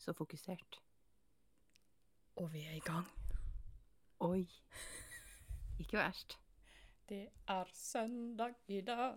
[0.00, 0.80] så fokusert.
[2.40, 3.06] Og vi er i gang.
[4.24, 4.44] Oi.
[5.80, 6.38] Ikke verst.
[7.08, 9.16] Det er søndag i dag.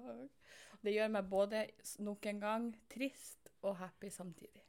[0.83, 1.61] Det gjør meg både
[2.03, 4.63] nok en gang trist og happy samtidig.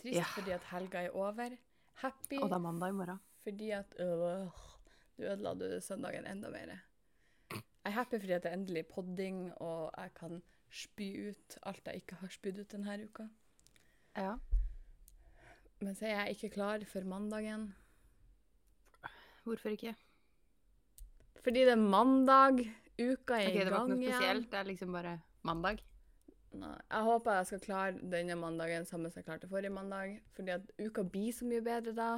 [0.00, 0.24] Trist Ja.
[0.34, 1.56] fordi at helga er over.
[2.00, 3.20] Happy Og det er mandag i morgen.
[3.42, 4.48] fordi at øh,
[5.18, 6.78] du ødela du søndagen enda mer.
[7.50, 11.86] Jeg er happy fordi at det er endelig podding, og jeg kan spy ut alt
[11.86, 13.26] jeg ikke har spydd ut denne uka.
[14.16, 14.36] Ja.
[15.82, 17.72] Men så er jeg ikke klar for mandagen.
[19.42, 19.94] Hvorfor ikke?
[21.42, 22.60] Fordi det er mandag,
[23.00, 24.50] uka er Ok, i Det var ikke noe spesielt.
[24.52, 25.80] Det er liksom bare mandag.
[26.52, 30.20] Nei, jeg håper jeg skal klare denne mandagen samme som jeg klarte forrige mandag.
[30.36, 32.12] Fordi at uka blir så mye bedre da.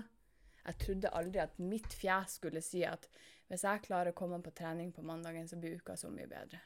[0.64, 3.08] Jeg trodde aldri at mitt fjes skulle si at
[3.48, 6.60] hvis jeg klarer å komme på trening på mandagen, så blir uka så mye bedre.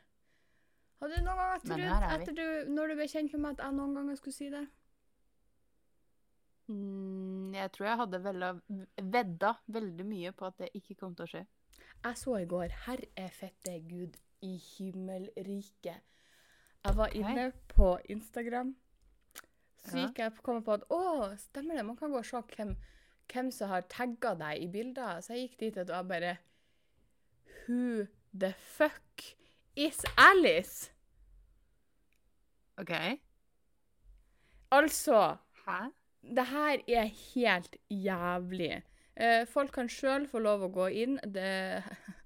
[0.98, 3.66] Hadde du noen ganger trodd, er etter du, når du ble kjent med meg, at
[3.66, 4.64] jeg noen ganger skulle si det?
[6.68, 8.18] Mm, jeg tror jeg hadde
[9.14, 11.46] vedda veldig mye på at det ikke kom til å skje.
[12.04, 16.04] Jeg så i går 'Herr er fette Gud i himmelriket'.
[16.84, 18.76] Jeg var inne på Instagram.
[19.78, 22.76] Så gikk jeg kom på at å, stemmer det, man kan gå og se hvem,
[23.32, 25.20] hvem som har tagga deg i bilder.
[25.20, 26.36] Så jeg gikk dit og jeg bare
[27.68, 29.24] Who the fuck
[29.76, 30.92] is Alice?
[32.78, 32.92] OK?
[34.70, 35.97] Altså, Hæ?
[36.34, 38.82] Det her er helt jævlig.
[39.18, 41.18] Eh, folk kan sjøl få lov å gå inn.
[41.24, 41.82] Det,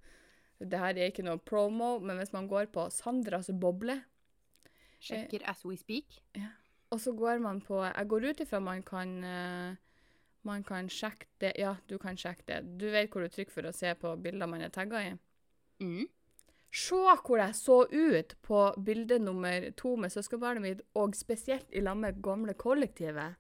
[0.73, 4.01] det her er ikke noe promo, men hvis man går på Sandras boble,
[5.03, 6.21] Sjekker as we speak.
[6.95, 9.75] og så går man på Jeg går ut ifra man kan eh,
[10.47, 12.79] man kan sjekke det Ja, du kan sjekke det.
[12.79, 15.13] Du vet hvor du trykker for å se på bilder man er tagga i.
[15.83, 16.07] Mm.
[16.73, 21.83] Se hvor jeg så ut på bilde nummer to med søskenbarnet mitt, og spesielt i
[21.85, 23.37] lag med gamle kollektivet.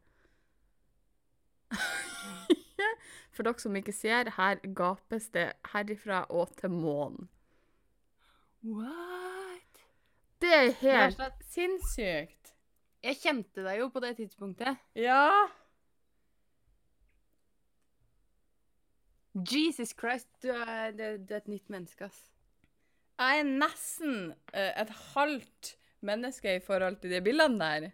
[3.32, 7.30] For dere som ikke ser, her gapes det herifra og til månen.
[8.62, 9.82] What?
[10.42, 12.52] Det er helt Det er sinnssykt.
[13.02, 14.78] Jeg kjente deg jo på det tidspunktet.
[14.94, 15.48] Ja.
[19.34, 22.20] Jesus Christ, du er, du, du er et nytt menneske, ass.
[23.18, 27.90] Jeg er nesten eh, et halvt menneske i forhold til de bildene der.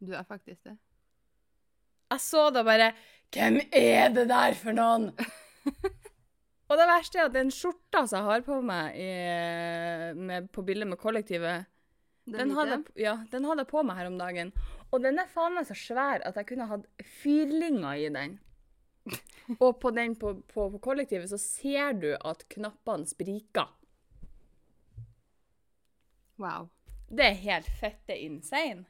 [0.00, 0.76] Du er faktisk det.
[2.10, 2.92] Jeg så da bare
[3.34, 5.10] Hvem er det der for noen?
[6.70, 9.10] Og det verste er at den skjorta som jeg har på meg i,
[10.18, 11.68] med, på bildet med kollektivet,
[12.26, 14.50] den hadde, ja, den hadde jeg på meg her om dagen.
[14.90, 16.86] Og den er faen meg så svær at jeg kunne hatt
[17.20, 18.38] firlinger i den.
[19.62, 23.70] Og på den på, på, på kollektivet så ser du at knappene spriker.
[26.42, 26.66] Wow.
[27.06, 28.88] Det er helt fette insane.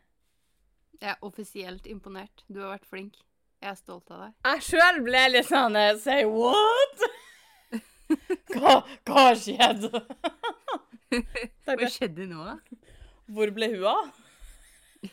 [0.96, 2.46] Jeg er offisielt imponert.
[2.48, 3.20] Du har vært flink.
[3.62, 4.34] Jeg er stolt av deg.
[4.46, 7.06] Jeg sjøl ble litt sånn eh, Say what?
[8.52, 8.74] Hva,
[9.08, 9.90] hva skjedde?
[11.66, 12.56] Hva skjedde nå, da?
[13.34, 14.12] Hvor ble hun av?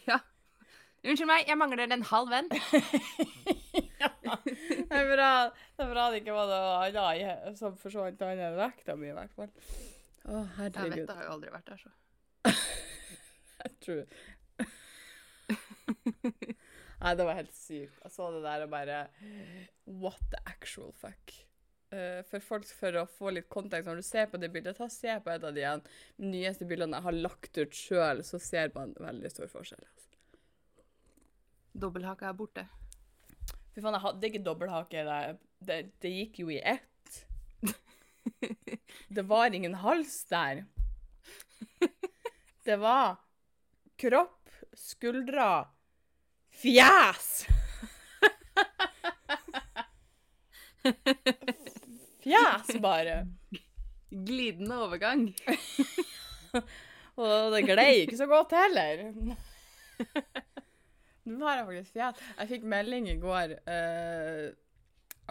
[0.05, 0.19] Ja.
[1.03, 2.47] Unnskyld meg, jeg mangler en halv venn.
[4.01, 4.09] ja,
[4.45, 8.59] det er bra, det er bra det ikke var noe annet som forsvant annet enn
[8.61, 9.49] vekta mi, i hvert fall.
[10.23, 11.07] Å, Jeg vet herregud.
[11.09, 11.91] det har jo aldri vært der, så.
[13.63, 13.99] Jeg tror
[17.03, 17.97] Nei, det var helt sykt.
[18.03, 18.99] Jeg så det der og bare
[19.85, 21.33] What the actual fuck?
[21.93, 24.87] Uh, for folk, for å få litt kontekst, når du ser på det bildet, ta
[24.89, 25.65] se på et av de
[26.23, 29.83] nyeste bildene jeg har lagt ut sjøl, så ser man veldig stor forskjell.
[29.83, 30.09] Altså.
[31.83, 32.65] Dobbelthaka er borte.
[33.73, 35.05] Fy faen, jeg hadde ikke dobbelthake.
[35.05, 35.19] Det,
[35.67, 37.19] det, det gikk jo i ett.
[39.13, 40.63] Det var ingen hals der.
[42.63, 43.17] Det var
[43.99, 45.65] kropp, skuldre,
[46.63, 47.29] fjes.
[52.23, 53.27] Fjæs bare.
[54.09, 55.35] Glidende overgang.
[57.19, 59.03] Og det glei ikke så godt heller.
[61.23, 62.21] Nå har jeg faktisk fjes.
[62.39, 64.47] Jeg fikk melding i går uh,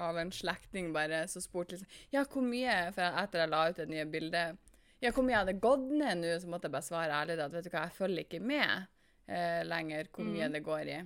[0.01, 3.81] av en slektning bare som spurte liksom Ja, hvor mye For etter jeg la ut
[3.83, 4.57] det nye bildet
[5.05, 7.67] Ja, hvor mye hadde gått ned nå, så måtte jeg bare svare ærlig at vet
[7.67, 8.87] du hva, jeg følger ikke med
[9.29, 11.01] uh, lenger hvor mye det går i.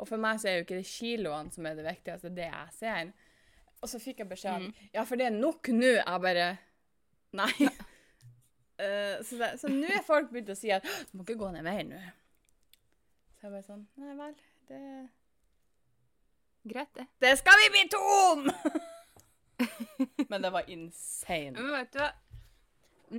[0.00, 2.68] Og for meg så er jo ikke det kiloene som er det viktigste, det jeg
[2.78, 3.12] ser.
[3.82, 5.92] Og så fikk jeg beskjed om Ja, for det er nok nå.
[5.98, 6.46] Jeg bare
[7.32, 7.52] Nei.
[7.66, 11.50] uh, så det- så nå er folk begynt å si at du må ikke gå
[11.54, 12.00] ned mer nå.
[13.40, 14.34] Så jeg bare sånn Nei vel,
[14.68, 14.82] det
[16.62, 17.06] Greit, det.
[17.18, 18.44] Det skal vi bli to om!
[20.30, 21.56] Men det var insane.
[21.58, 22.10] Men vet du hva?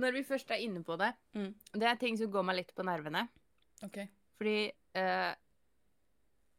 [0.00, 1.52] Når vi først er inne på det, Mm.
[1.74, 3.28] det er ting som går meg litt på nervene.
[3.84, 3.98] OK.
[4.40, 4.56] Fordi
[4.96, 5.34] eh,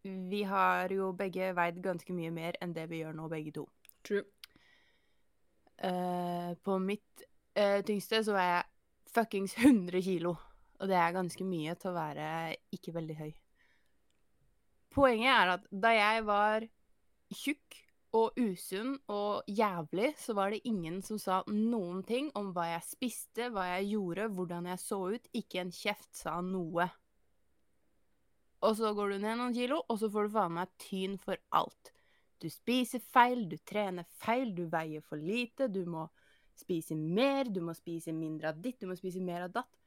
[0.06, 3.66] vi har jo begge veid ganske mye mer enn det vi gjør nå, begge to.
[4.06, 4.26] True.
[5.76, 7.26] Uh, på mitt
[7.60, 10.36] uh, tyngste så var jeg fuckings 100 kilo.
[10.80, 12.28] Og det er ganske mye til å være
[12.76, 13.34] ikke veldig høy.
[14.96, 16.66] Poenget er at da jeg var
[17.36, 17.82] tjukk
[18.16, 22.88] og usunn og jævlig, så var det ingen som sa noen ting om hva jeg
[22.88, 25.28] spiste, hva jeg gjorde, hvordan jeg så ut.
[25.36, 26.88] Ikke en kjeft sa noe.
[28.66, 31.38] Og så går du ned noen kilo, og så får du faen meg tyn for
[31.56, 31.92] alt.
[32.42, 36.08] Du spiser feil, du trener feil, du veier for lite, du må
[36.56, 39.82] spise mer, du må spise mindre av ditt, du må spise mer av datt.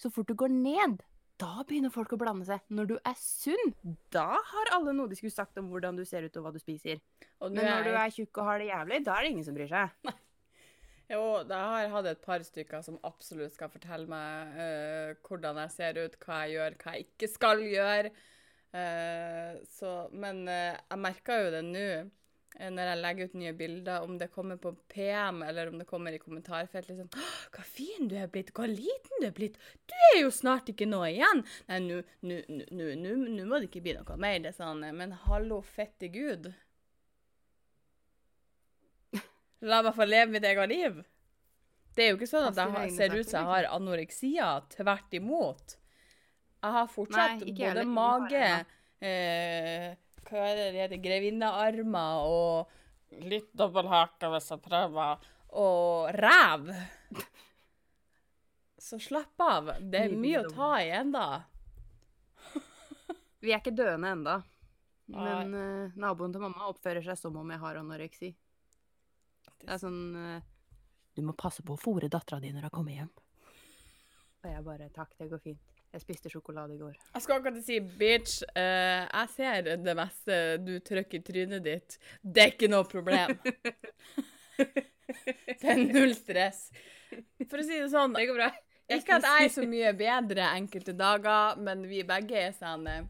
[0.00, 1.02] Så fort du går ned,
[1.40, 2.64] da begynner folk å blande seg.
[2.72, 3.74] Når du er sunn,
[4.12, 6.60] da har alle noe de skulle sagt om hvordan du ser ut og hva du
[6.60, 7.00] spiser.
[7.40, 9.56] Og Men når du er tjukk og har det jævlig, da er det ingen som
[9.56, 10.12] bryr seg.
[11.10, 15.58] Jo, da har jeg hatt et par stykker som absolutt skal fortelle meg uh, hvordan
[15.64, 18.12] jeg ser ut, hva jeg gjør, hva jeg ikke skal gjøre.
[18.70, 21.86] Uh, så, men uh, jeg merker jo det nå
[22.58, 26.12] når jeg legger ut nye bilder, om det kommer på PM eller om det kommer
[26.12, 27.10] i kommentarfeltet liksom,
[27.54, 28.50] 'Hva fin du er blitt!
[28.50, 29.58] Hva liten du er blitt!
[29.86, 34.40] Du er jo snart ikke noe igjen!' Nei, nå- må det ikke bli noe mer.
[34.42, 36.50] Det sånn, men hallo, fette gud.
[39.62, 41.00] La meg få leve mitt eget liv.
[41.96, 44.62] Det er jo ikke sånn at jeg har- ser ut som jeg har anoreksia.
[44.70, 45.76] Tvert imot.
[46.62, 47.84] Jeg har fortsatt Nei, både heller.
[47.84, 48.66] mage,
[49.02, 52.68] eh, hva er det det heter, grevinnearmer og
[53.22, 55.18] litt dobbelthake hvis jeg prøver,
[55.52, 56.68] og ræv.
[58.78, 59.66] Så slapp av.
[59.90, 61.44] Det er mye å ta i enda.
[63.42, 64.42] Vi er ikke døende enda.
[65.08, 68.34] Men eh, naboen til mamma oppfører seg som om jeg har anoreksi.
[69.60, 70.46] Det er sånn eh,
[71.16, 73.10] Du må passe på å fòre dattera di når hun kommer hjem.
[74.40, 75.66] Og jeg bare Takk, det går fint.
[75.90, 76.94] Jeg spiste sjokolade i går.
[77.16, 81.96] Jeg skal akkurat si, bitch, uh, jeg ser det meste du trykker i trynet ditt.
[82.22, 83.34] Det er ikke noe problem.
[85.60, 86.68] det er null stress.
[87.42, 88.52] For å si det sånn, Det går bra.
[88.86, 93.02] ikke at jeg er så mye bedre enkelte dager, men vi begge er sånn eh,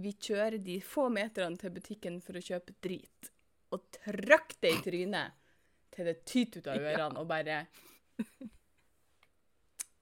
[0.00, 3.32] Vi kjører de få meterne til butikken for å kjøpe drit,
[3.76, 5.36] og trakk det i trynet
[5.96, 7.60] til det tyter ut av ørene, og bare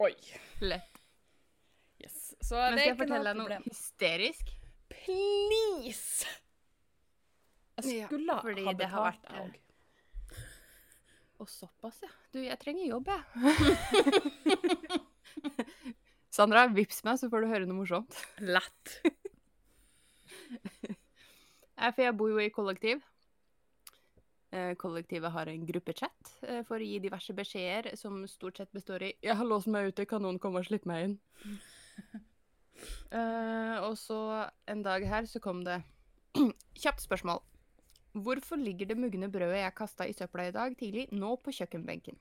[0.03, 0.13] Oi.
[0.65, 1.01] Lett.
[2.03, 2.35] Yes.
[2.43, 3.63] Så Men det skal er jeg ikke fortelle noe deg noe problem.
[3.71, 4.55] hysterisk?
[4.95, 6.27] Please!
[7.75, 9.55] Jeg Ja, skulle fordi ha det har betalt vært, jeg òg.
[11.43, 12.11] Og såpass, ja.
[12.35, 13.23] Du, jeg trenger jobb, jeg.
[16.35, 18.21] Sandra, vips meg, så får du høre noe morsomt.
[18.43, 18.99] Lett.
[21.75, 23.01] Eh, For jeg bor jo i kollektiv.
[24.55, 29.03] Eh, Kollektivet har en gruppechat eh, for å gi diverse beskjeder, som stort sett består
[29.03, 31.19] i 'Jeg har låst meg ute, kan noen komme og slippe meg inn?'
[33.11, 35.83] uh, og så en dag her så kom det
[36.83, 37.43] Kjapt spørsmål.
[38.15, 42.15] Hvorfor ligger det mugne brødet jeg kasta i søpla i dag tidlig, nå på kjøkkenbenken?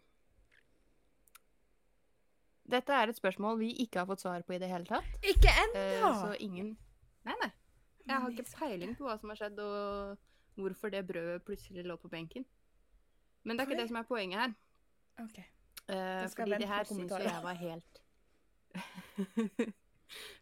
[2.65, 5.05] Dette er et spørsmål vi ikke har fått svar på i det hele tatt.
[5.21, 6.09] Ikke ennå!
[6.09, 6.77] Uh, så ingen
[7.23, 7.53] Nei, nei.
[8.07, 10.17] Jeg har ikke peiling på hva som har skjedd, og
[10.55, 12.45] hvorfor det brødet plutselig lå på benken.
[13.43, 14.53] Men det er ikke det som er poenget her.
[15.23, 15.39] OK.
[15.39, 18.01] Eh, skal fordi det her syns jo jeg var helt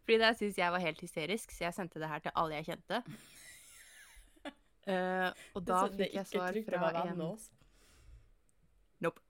[0.04, 2.60] Fordi det her syns jeg var helt hysterisk, så jeg sendte det her til alle
[2.60, 3.02] jeg kjente.
[4.82, 7.20] Uh, og da det fikk jeg svar fra en
[9.02, 9.20] Nope.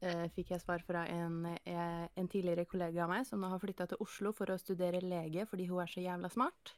[0.00, 3.60] eh, fikk jeg svar fra en, eh, en tidligere kollega av meg som nå har
[3.60, 6.72] flytta til Oslo for å studere lege fordi hun er så jævla smart.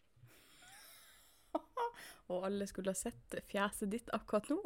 [2.30, 4.60] Og alle skulle ha sett fjeset ditt akkurat nå.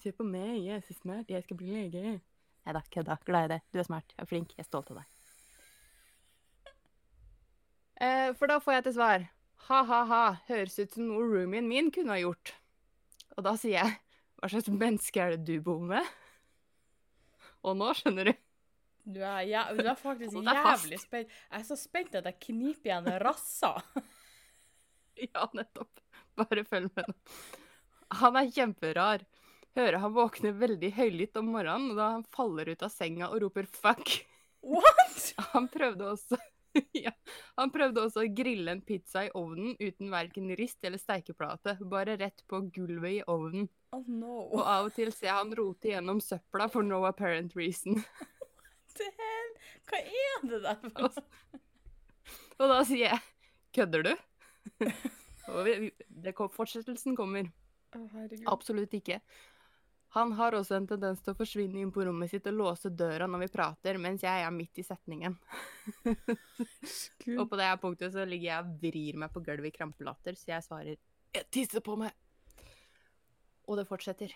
[0.00, 2.16] Se på meg, jeg er så smart, jeg skal bli lege.
[2.64, 3.18] Nei da, kødda.
[3.26, 3.60] Glad i det.
[3.74, 5.10] Du er smart, jeg er flink, jeg er stolt av deg.
[8.04, 9.26] Eh, for da får jeg til svar
[9.68, 12.54] ha-ha-ha, høres ut som noe roomien min kunne ha gjort.
[13.38, 13.94] Og da sier jeg
[14.40, 16.04] hva slags menneske er det du bor med?
[17.64, 18.34] Og nå skjønner du.
[19.14, 21.32] Du er, ja, du er faktisk jævlig spent.
[21.32, 23.76] Jeg er så spent at jeg kniper igjen rassa.
[25.34, 26.00] Ja, nettopp.
[26.38, 27.14] Bare følg med nå.
[28.20, 29.24] Han er kjemperar.
[29.74, 33.66] Hører han våkner veldig høylytt om morgenen, da han faller ut av senga og roper
[33.66, 34.20] 'fuck'.
[34.64, 35.34] What?!
[35.52, 36.38] Han prøvde også
[37.04, 37.12] ja,
[37.54, 42.16] han prøvde også å grille en pizza i ovnen uten verken rist eller steikeplate, bare
[42.18, 43.68] rett på gulvet i ovnen.
[43.94, 44.48] Oh no.
[44.48, 48.00] Og av og til ser han rote gjennom søpla for no apparent reason.
[49.84, 51.60] Hva er det der for noe?
[52.54, 53.22] Og da sier jeg
[53.74, 54.16] 'kødder du?'
[56.34, 57.50] Kom, fortsettelsen kommer.
[57.92, 58.46] Herregud.
[58.48, 59.18] Absolutt ikke.
[60.14, 63.26] Han har også en tendens til å forsvinne inn på rommet sitt og låse døra
[63.26, 65.34] når vi prater, mens jeg er midt i setningen.
[67.34, 70.38] Og på det her punktet så ligger jeg og vrir meg på gulvet i krampelatter,
[70.38, 70.96] så jeg svarer
[71.34, 72.14] 'Jeg tisser på meg'.
[73.66, 74.30] Og det fortsetter.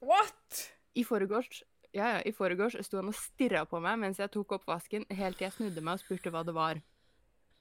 [0.00, 0.72] What?!
[0.94, 1.62] I forgårs
[1.94, 5.38] ja, ja, i foregårs sto han og stirra på meg mens jeg tok oppvasken, helt
[5.38, 6.80] til jeg snudde meg og spurte hva det var.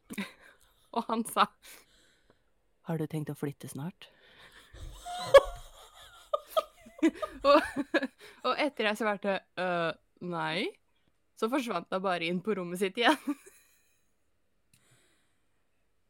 [0.96, 1.46] og han sa
[2.84, 4.10] 'Har du tenkt å flytte snart?'
[7.50, 7.60] og,
[8.48, 9.92] og etter jeg svarte «Øh,
[10.24, 10.70] nei,
[11.40, 13.20] så forsvant hun bare inn på rommet sitt igjen.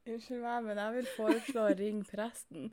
[0.04, 2.72] Unnskyld meg, men jeg vil foreslå å ringe presten.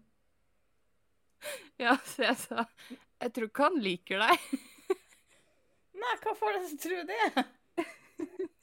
[1.84, 2.66] ja, så jeg sa
[3.20, 4.46] 'Jeg tror ikke han liker deg'.
[6.00, 7.44] Nei, hva får deg til å tro det?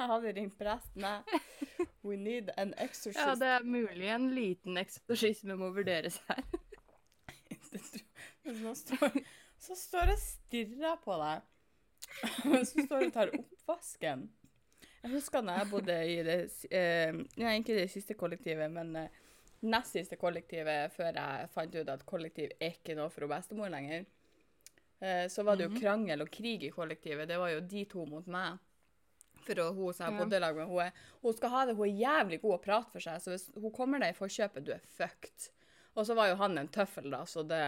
[0.00, 1.86] Jeg hadde ringt presten, jeg.
[2.02, 3.20] We need an exorcist.
[3.20, 6.40] Ja, det er mulig en liten eksorsisme må vurderes her.
[8.64, 9.12] Man står,
[9.60, 11.46] så står jeg og stirrer på deg.
[12.66, 14.22] Så står jeg og tar oppvasken.
[15.04, 16.36] Jeg husker da jeg bodde i det
[16.74, 19.12] eh, Nei, ikke det siste kollektivet, men eh,
[19.70, 24.08] nest siste kollektivet før jeg fant ut at kollektiv er ikke noe for bestemor lenger.
[25.00, 25.80] Eh, så var det jo Mhm.
[25.80, 27.28] krangel og krig i kollektivet.
[27.30, 28.58] Det var jo de to mot meg.
[29.50, 31.74] For å, hun som jeg bodde i lag med, hun, er, hun skal ha det,
[31.78, 34.66] hun er jævlig god å prate for seg, så hvis hun kommer deg i forkjøpet,
[34.66, 35.48] du er fucked.
[35.98, 37.64] Og så var jo han en tøffel, da, så det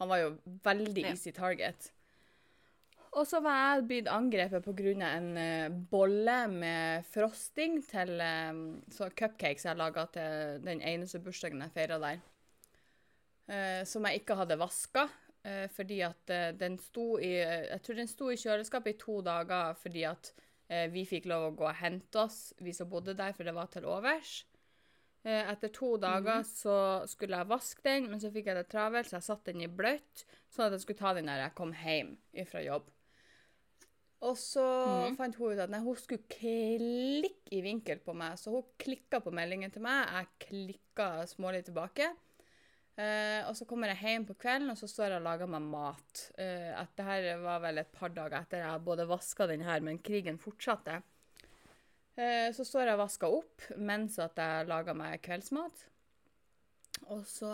[0.00, 0.30] Han var jo
[0.64, 1.92] veldig easy target.
[3.14, 4.94] Og så var jeg blitt angrepet pga.
[5.06, 8.50] en eh, bolle med frosting til eh,
[8.90, 12.18] så cupcakes jeg laga til den eneste bursdagen jeg feira der.
[13.44, 15.04] Uh, som jeg ikke hadde vaska,
[15.44, 19.18] Uh, fordi at uh, den sto i Jeg tror den sto i kjøleskapet i to
[19.20, 20.30] dager fordi at
[20.92, 23.66] vi fikk lov å gå og hente oss, vi som bodde der, for det var
[23.72, 24.44] til overs.
[25.24, 26.74] Eh, etter to dager så
[27.08, 29.70] skulle jeg vaske den, men så fikk jeg det travelt, så jeg satte den i
[29.72, 32.10] bløtt, sånn at jeg skulle ta den når jeg kom hjem
[32.50, 32.90] fra jobb.
[34.24, 35.16] Og så Mhm.
[35.16, 39.20] fant hun ut at nei, hun skulle klikke i vinkel på meg, så hun klikka
[39.20, 40.08] på meldingen til meg.
[40.08, 42.14] Jeg klikka smålig tilbake.
[42.94, 45.64] Eh, og så kommer jeg hjem på kvelden, og så står jeg og lager meg
[45.66, 46.20] mat.
[46.38, 49.82] Uh, at det her var vel et par dager etter jeg både vaska den her,
[49.82, 51.00] men krigen fortsatte.
[52.14, 55.84] Uh, så står jeg og vasker opp mens at jeg lager meg kveldsmat.
[57.10, 57.50] Og så,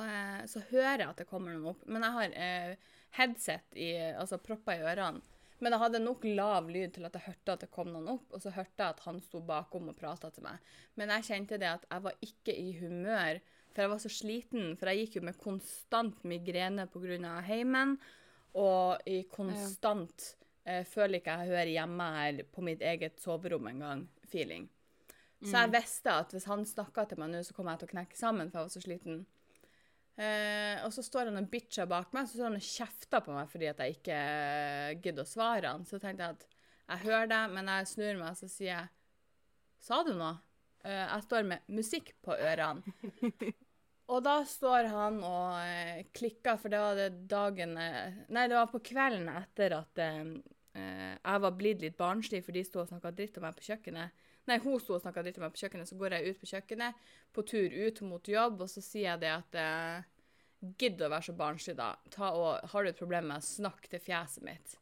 [0.46, 1.86] så hører jeg at det kommer noen opp.
[1.88, 2.74] Men jeg har
[3.16, 5.24] headset, i, altså propper i ørene.
[5.60, 8.28] Men jeg hadde nok lav lyd til at jeg hørte at det kom noen opp,
[8.32, 10.60] og så hørte jeg at han sto bakom og prata til meg.
[10.96, 13.40] Men jeg kjente det at jeg var ikke i humør,
[13.70, 14.74] for jeg var så sliten.
[14.78, 17.40] For jeg gikk jo med konstant migrene pga.
[17.46, 17.96] heimen,
[18.58, 20.34] og i konstant
[20.64, 24.68] eh, føler ikke jeg hører hjemme her på mitt eget soverom engang, feeling.
[25.40, 27.92] Så jeg visste at hvis han snakka til meg nå, så kom jeg til å
[27.94, 29.22] knekke sammen, for jeg var så sliten.
[30.20, 33.32] Eh, og så står han og bitcher bak meg, så står han og kjefter på
[33.32, 35.86] meg fordi at jeg ikke eh, gidder å svare han.
[35.88, 36.44] Så tenkte jeg at
[36.90, 38.96] jeg hører det, men jeg snur meg, så sier jeg
[39.80, 40.34] Sa du noe?
[40.84, 42.94] Eh, jeg står med musikk på ørene.
[44.10, 48.56] Og da står han og eh, klikker, for det var det dagen eh, Nei, det
[48.58, 50.02] var på kvelden etter at
[50.70, 54.20] jeg var blitt litt barnslig, for de sto og snakka dritt om meg på kjøkkenet.
[54.46, 56.48] Nei, hun sto og snakka dritt om meg på kjøkkenet, så går jeg ut på
[56.52, 57.00] kjøkkenet,
[57.34, 59.58] på tur ut mot jobb, og så sier jeg det at
[60.60, 61.90] Gidd å være så barnslig, da.
[62.14, 64.78] Ta og, har du et problem med å snakke til fjeset mitt?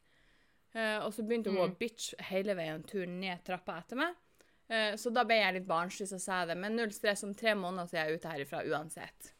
[0.77, 4.17] Og så begynte hun å bitche hele veien turen ned trappa etter meg.
[4.69, 6.59] Eh, så da ble jeg litt barnslig, så sa jeg det.
[6.61, 9.33] Men null stress, om tre måneder så er jeg ute herifra uansett.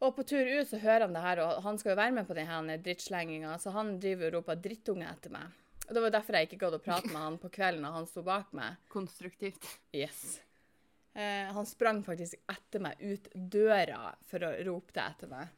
[0.00, 2.28] Og på tur ut så hører han det her, og han skal jo være med
[2.28, 5.56] på denne drittslenginga, så han driver og roper 'drittunge' etter meg.
[5.88, 8.06] Og Det var derfor jeg ikke gadd å prate med han på kvelden da han
[8.06, 8.78] sto bak meg.
[8.88, 9.66] Konstruktivt.
[9.92, 10.40] Yes.
[11.12, 15.48] Eh, han sprang faktisk etter meg ut døra for å rope det etter meg.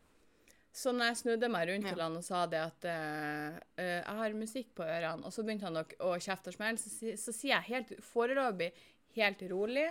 [0.72, 1.92] Så når jeg snudde meg rundt Ja.
[1.92, 5.68] til han og sa det at uh, jeg har musikk på ørene, og så begynte
[5.68, 8.70] han å, å kjefte og smelle, så, så, så sier jeg helt foreløpig,
[9.18, 9.90] helt rolig,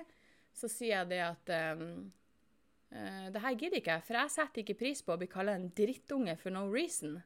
[0.58, 1.84] så sier jeg det at um,
[2.96, 5.54] uh, det her gidder ikke jeg, for jeg setter ikke pris på å bli kalt
[5.54, 7.22] en drittunge for no reason.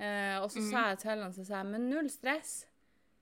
[0.00, 2.62] Og så sa jeg til han, så sa jeg, men null stress.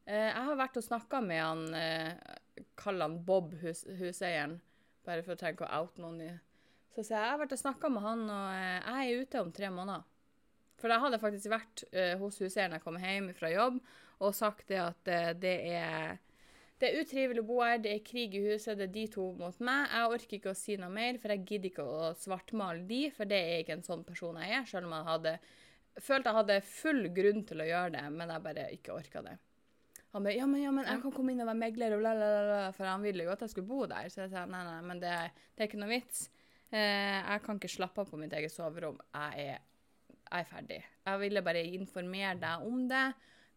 [0.07, 4.61] Jeg har vært og snakka med han, uh, kall han Bob, hus, huseieren,
[5.07, 6.29] bare for å tenke å out noen i.
[6.99, 9.43] Så sier jeg, jeg har vært og snakka med han, og eh, jeg er ute
[9.45, 10.07] om tre måneder.
[10.83, 13.79] For jeg hadde faktisk vært uh, hos huseieren jeg kom hjem fra jobb,
[14.23, 16.19] og sagt det at uh, det er
[16.79, 19.25] det er utrivelig å bo her, det er krig i huset, det er de to
[19.35, 19.89] mot meg.
[19.91, 23.31] Jeg orker ikke å si noe mer, for jeg gidder ikke å svartmale de, for
[23.31, 25.33] det er ikke en sånn person jeg er, selv om jeg hadde
[25.99, 29.35] følt jeg hadde full grunn til å gjøre det, men jeg bare ikke orka det.
[30.15, 32.15] Han bare ja men, ja, men jeg kan komme inn og være megler, og la,
[32.17, 34.07] la, la, for han ville jo at jeg skulle bo der.
[34.15, 35.15] Så jeg sa nei, nei, men det,
[35.55, 36.29] det er ikke noe vits.
[36.69, 38.99] Eh, jeg kan ikke slappe av på mitt eget soverom.
[39.15, 39.63] Jeg er,
[40.19, 40.81] jeg er ferdig.
[41.09, 43.07] Jeg ville bare informere deg om det.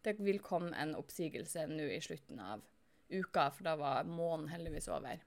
[0.02, 2.62] Det vil komme en oppsigelse nå i slutten av
[3.12, 5.20] uka, for da var månen heldigvis over.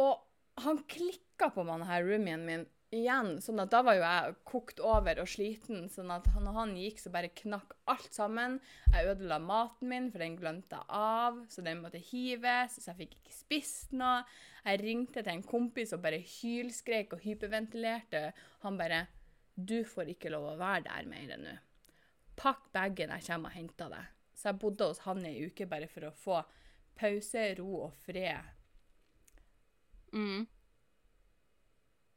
[0.00, 3.40] Og han klikka på meg, denne roomien min, igjen.
[3.42, 5.88] sånn at Da var jo jeg kokt over og sliten.
[5.88, 8.60] sånn at når han gikk, så bare knakk alt sammen.
[8.92, 11.46] Jeg ødela maten min, for den glemte jeg av.
[11.48, 14.24] Så den måtte hives, så jeg fikk ikke spist noe.
[14.64, 18.32] Jeg ringte til en kompis og bare hylskrek og hyperventilerte.
[18.62, 19.06] Han bare
[19.56, 21.58] 'Du får ikke lov å være der mer nå.
[22.36, 25.66] Pakk bagen, jeg kommer og henter deg.' Så jeg bodde hos han i ei uke
[25.66, 26.44] bare for å få
[26.98, 28.42] pause, ro og fred.
[30.12, 30.46] Mm.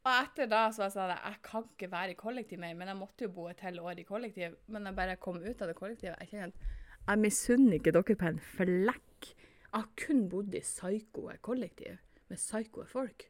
[0.05, 2.91] Og etter da så var jeg sånn jeg kan ikke være i kollektiv mer, men
[2.91, 4.57] jeg måtte jo bo et helt år i kollektiv.
[4.69, 6.19] Men jeg bare kom ut av det kollektivet.
[6.21, 6.74] Jeg kjenner at
[7.05, 9.29] jeg misunner ikke dere på en flekk.
[9.65, 11.97] Jeg har kun bodd i psykoe kollektiv
[12.29, 13.27] med psykoe folk.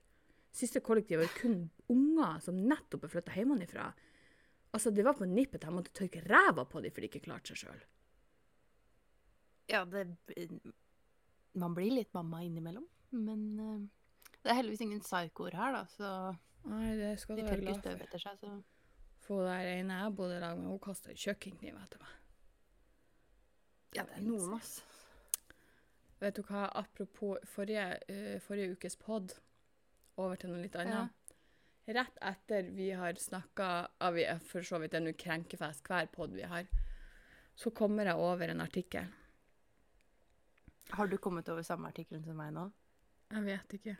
[0.55, 1.57] Siste kollektiv var kun
[1.91, 3.89] unger som nettopp er flytta hjemmefra.
[4.75, 7.23] Altså, det var på nippet til jeg måtte tørke ræva på dem for de ikke
[7.23, 7.83] klarte seg sjøl.
[9.71, 10.05] Ja, det
[11.55, 12.83] Man blir litt mamma innimellom.
[13.15, 13.83] Men eh,
[14.43, 16.09] det er heldigvis ingen psykoer her, da, så
[16.65, 18.05] Nei, det skal de du være tørker glad støv for.
[18.07, 18.37] etter seg.
[18.41, 18.53] Så
[19.25, 22.13] For der ene jeg bodde i lag med, hun kasta en kjøkkenkniv etter meg.
[23.95, 24.79] ja, det er noen, ass.
[26.19, 29.35] Vet du hva, apropos forrige, uh, forrige ukes pod,
[30.17, 31.11] over til noe litt annet.
[31.85, 33.65] Rett etter vi har snakka
[33.99, 36.65] ja, vi er For så vidt det er nå krenkefest hver pod vi har,
[37.55, 39.11] så kommer jeg over en artikkel.
[40.95, 42.65] Har du kommet over samme artikkelen som meg nå?
[43.31, 43.95] Jeg vet ikke.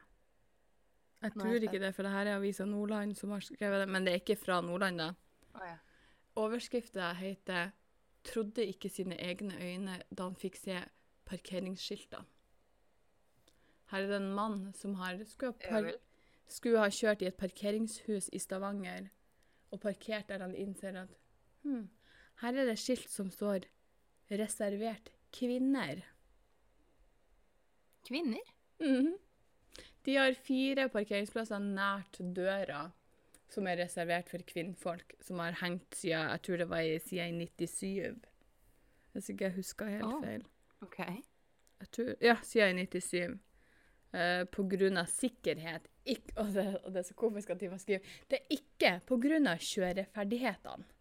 [1.21, 4.05] Jeg tror ikke det, for det her er avisa Nordland som har skrevet det, men
[4.05, 5.13] det er ikke fra Nordland, da.
[5.61, 5.77] Ja.
[6.35, 7.71] Overskrifta heter
[8.23, 10.83] 'Trodde ikke sine egne øyne da han fikk se
[11.25, 12.25] parkeringsskiltene'.
[13.91, 15.91] Her er det en mann som har, skulle, par,
[16.47, 19.09] skulle ha kjørt i et parkeringshus i Stavanger
[19.71, 21.13] og parkert der han innser at
[21.63, 21.89] hm,
[22.41, 23.59] her er det skilt som står
[24.31, 26.01] 'reservert kvinner'.
[28.07, 28.53] Kvinner?
[28.79, 29.13] Mhm.
[30.05, 32.89] De har fire parkeringsplasser nært døra
[33.51, 37.41] som er reservert for kvinnfolk, som har hengt siden jeg tror det var i, siden
[37.41, 38.15] i 97.
[39.13, 40.21] Hvis ikke jeg husker helt oh.
[40.23, 40.45] feil.
[40.83, 40.99] OK.
[41.91, 43.37] Tror, ja, siden 97.
[44.15, 45.87] Uh, på grunn av sikkerhet.
[46.05, 48.91] Ikk, og, det, og det er så komisk at de må skrive Det er ikke
[49.07, 50.91] på grunn av kjøreferdighetene.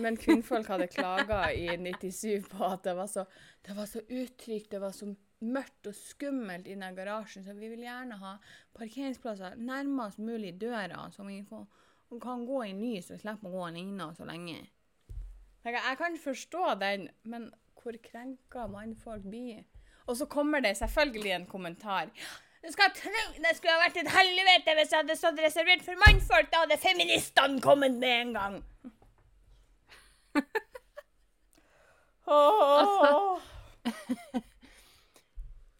[0.00, 3.26] Men kvinnfolk hadde klaga i 97 på at det var så,
[3.66, 7.68] det var så utrygt, det var så mørkt og skummelt i den garasjen, så vi
[7.70, 8.34] vil gjerne ha
[8.78, 14.10] parkeringsplasser nærmest mulig døra, så vi kan, gå i lys og slippe å gå alene
[14.16, 14.58] så lenge.
[15.68, 19.64] Jeg, kan forstå den, men hvor krenka mannfolk blir.
[20.08, 22.08] Og så kommer det selvfølgelig en kommentar.
[22.64, 26.00] Du skal tro det skulle ha vært et helvete hvis jeg hadde stått reservert for
[26.06, 26.50] mannfolk.
[26.50, 28.64] Da hadde feministene kommet med en gang.
[32.28, 33.40] Åh.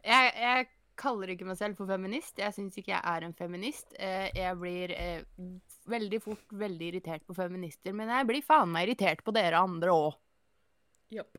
[0.09, 0.69] Jeg, jeg
[0.99, 2.39] kaller ikke meg selv for feminist.
[2.41, 3.93] Jeg syns ikke jeg er en feminist.
[3.99, 5.21] Eh, Jeg blir eh,
[5.89, 9.95] veldig fort veldig irritert på feminister, men jeg blir faen meg irritert på dere andre
[9.95, 10.17] òg.
[11.15, 11.39] Yep.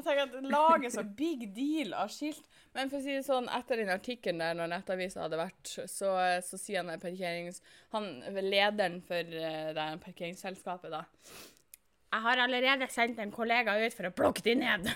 [0.00, 2.46] Jeg tenker at Laget så big deal av skilt.
[2.72, 6.14] Men for å si det sånn, etter den artikkelen der, når Nettavisa hadde vært, så,
[6.46, 7.60] så sier han parkerings...
[7.92, 8.08] Han,
[8.40, 11.04] lederen for eh, det parkeringsselskapet, da.
[12.10, 14.88] Jeg har allerede sendt en kollega ut for å plukke de ned.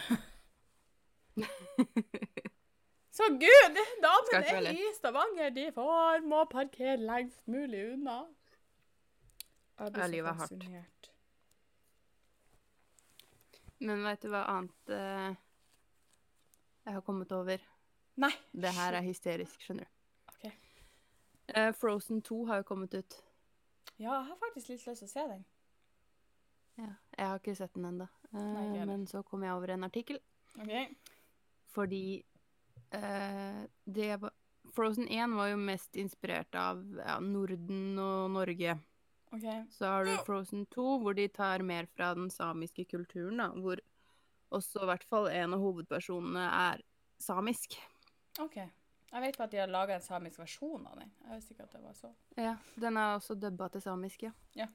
[3.19, 8.25] så gud, damene er i Stavanger, de får, må parkere lengst mulig unna.
[9.79, 11.11] Jeg blir så er fascinert.
[13.85, 15.35] Men veit du hva annet uh,
[16.85, 17.63] jeg har kommet over?
[18.23, 18.33] Nei.
[18.53, 19.95] Det her er hysterisk, skjønner du.
[20.35, 20.45] Ok.
[21.55, 23.19] Uh, Frozen 2 har jo kommet ut.
[23.99, 25.45] Ja, jeg har faktisk litt lyst til å se den.
[26.81, 28.09] Ja, jeg har ikke sett den ennå.
[28.35, 30.19] Uh, men så kom jeg over en artikkel
[30.59, 30.73] Ok.
[31.71, 32.25] fordi
[32.95, 34.33] uh, det var
[34.75, 38.75] Frozen 1 var jo mest inspirert av ja, Norden og Norge.
[39.31, 39.45] Ok.
[39.71, 43.51] Så har du Frozen 2, hvor de tar mer fra den samiske kulturen, da.
[43.55, 43.79] Hvor
[44.55, 46.83] også i hvert fall en av hovedpersonene er
[47.23, 47.77] samisk.
[48.43, 48.57] Ok.
[49.15, 51.13] Jeg vet bare at de har laga en samisk versjon av den.
[51.23, 52.11] Jeg visste ikke at det var så.
[52.41, 54.33] Ja, den er også dubba til samisk, ja.
[54.59, 54.67] Ja.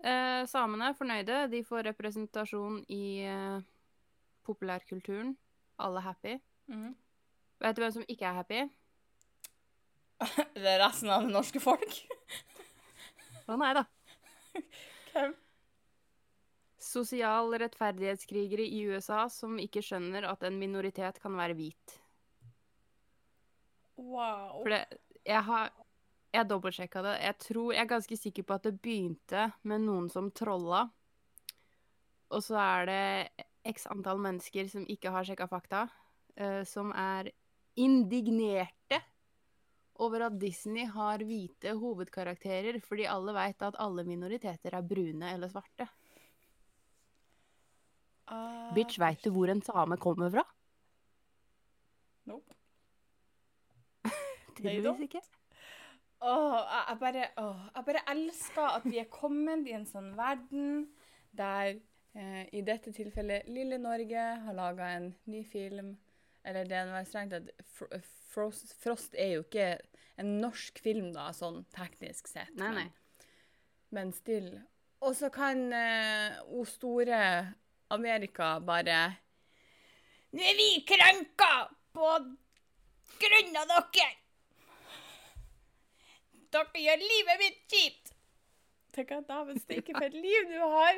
[0.00, 1.42] Eh, samene er fornøyde.
[1.52, 3.60] De får representasjon i eh,
[4.48, 5.34] populærkulturen.
[5.80, 6.38] Alle happy.
[6.72, 6.94] Mm.
[7.60, 8.62] Vet du hvem som ikke er happy?
[10.56, 12.00] det er resten av det norske folk.
[13.50, 13.84] Å nei da.
[15.12, 15.36] Hvem?
[16.80, 21.96] Sosial rettferdighetskrigere i USA som ikke skjønner at en minoritet kan være hvit.
[24.00, 24.62] Wow.
[24.62, 24.80] For det,
[25.28, 25.68] jeg har
[26.30, 27.14] Jeg dobbeltsjekka det.
[27.24, 30.84] Jeg tror, jeg er ganske sikker på at det begynte med noen som trolla.
[32.30, 35.88] Og så er det x antall mennesker som ikke har sjekka fakta,
[36.38, 37.32] uh, som er
[37.80, 39.00] indignerte
[40.00, 45.50] over at Disney har hvite hovedkarakterer, fordi alle veit at alle minoriteter er brune eller
[45.50, 45.88] svarte.
[48.30, 48.70] Uh...
[48.78, 50.46] Bitch, veit du hvor en same kommer fra?
[52.30, 52.54] Nope.
[54.56, 55.26] Tydeligvis ikke.
[56.20, 56.56] Åh,
[56.88, 60.82] jeg, bare, åh, jeg bare elsker at vi er kommet i en sånn verden
[61.36, 61.78] der
[62.12, 65.94] eh, i dette tilfellet lille Norge har laga en ny film.
[66.44, 67.96] Eller det er strengt tatt Fr-
[68.32, 69.70] Frost, Frost er jo ikke
[70.20, 72.52] en norsk film, da, sånn teknisk sett.
[72.60, 72.84] Nei, nei.
[72.84, 74.50] Men, men still.
[75.00, 77.20] Og så kan eh, o store
[77.90, 79.00] Amerika bare
[80.36, 81.54] Nå er vi krenka
[81.96, 82.10] på
[83.20, 84.10] grunn av dere!
[86.50, 88.14] Dere gjør livet mitt kjipt!
[88.94, 90.96] Tenk at damen steike for et liv du har,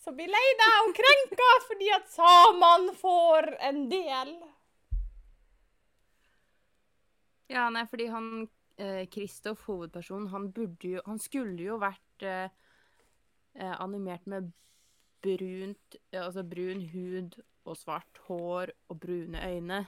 [0.00, 4.30] som blir lei deg og krenka fordi at samene får en del.
[7.52, 8.30] Ja, nei, fordi han
[8.80, 12.50] eh, Kristoff, hovedpersonen, han burde jo Han skulle jo vært eh,
[13.56, 14.50] eh, animert med
[15.24, 19.82] brunt eh, Altså brun hud og svart hår og brune øyne.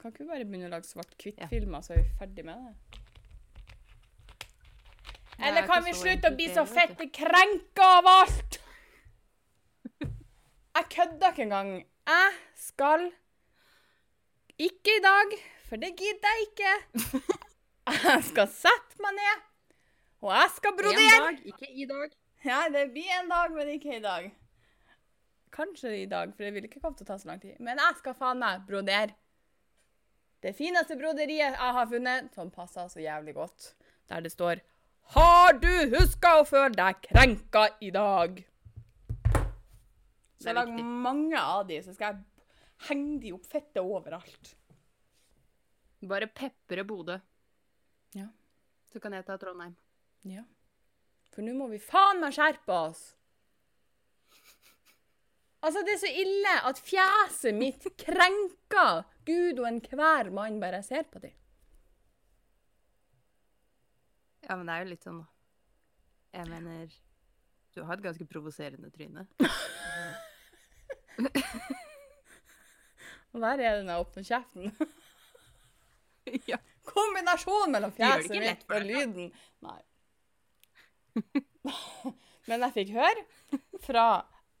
[0.00, 1.84] Kan ikke vi bare begynne å lage svart-hvitt-filmer, Ja.
[1.84, 3.00] så er vi ferdig med det?
[5.36, 8.58] Det er Eller kan vi slutte å bli så fette krenka av alt?
[10.76, 11.70] Jeg kødder ikke engang.
[12.10, 13.06] Jeg skal
[14.60, 15.36] Ikke i dag,
[15.68, 16.72] for det gidder jeg ikke.
[18.04, 19.46] Jeg skal sette meg ned,
[20.20, 21.14] og jeg skal brodere.
[21.16, 22.12] En dag, ikke i dag.
[22.44, 24.28] Ja, det blir en dag, men ikke i dag.
[25.56, 27.56] Kanskje i dag, for det vil ikke komme til å ta så lang tid.
[27.58, 29.16] Men jeg skal faen meg brodere.
[30.40, 33.74] Det fineste broderiet jeg har funnet, som passer så jævlig godt,
[34.08, 34.62] der det står
[35.14, 38.40] Har du huska å føle deg krenka i dag?
[40.40, 44.54] Så jeg er lager mange av de, så skal jeg henge de opp fettet overalt.
[46.08, 47.18] Bare pepre Bodø.
[48.16, 48.30] Ja.
[48.88, 49.74] Så kan jeg ta Trondheim.
[50.24, 50.46] Ja.
[51.34, 53.02] For nå må vi faen meg skjerpe oss.
[55.60, 60.88] Altså, det er så ille at fjeset mitt krenker Gud og enhver mann bare jeg
[60.88, 61.34] ser på dem.
[64.46, 65.20] Ja, men det er jo litt sånn.
[66.34, 66.88] Jeg mener
[67.74, 69.26] Du har et ganske provoserende tryne.
[73.30, 74.62] Og der er det når jeg åpner kjeften.
[76.50, 76.58] ja.
[76.90, 79.30] Kombinasjonen mellom fjeset mitt og lyden.
[79.66, 79.82] Nei.
[82.50, 83.22] Men jeg fikk høre
[83.84, 84.06] fra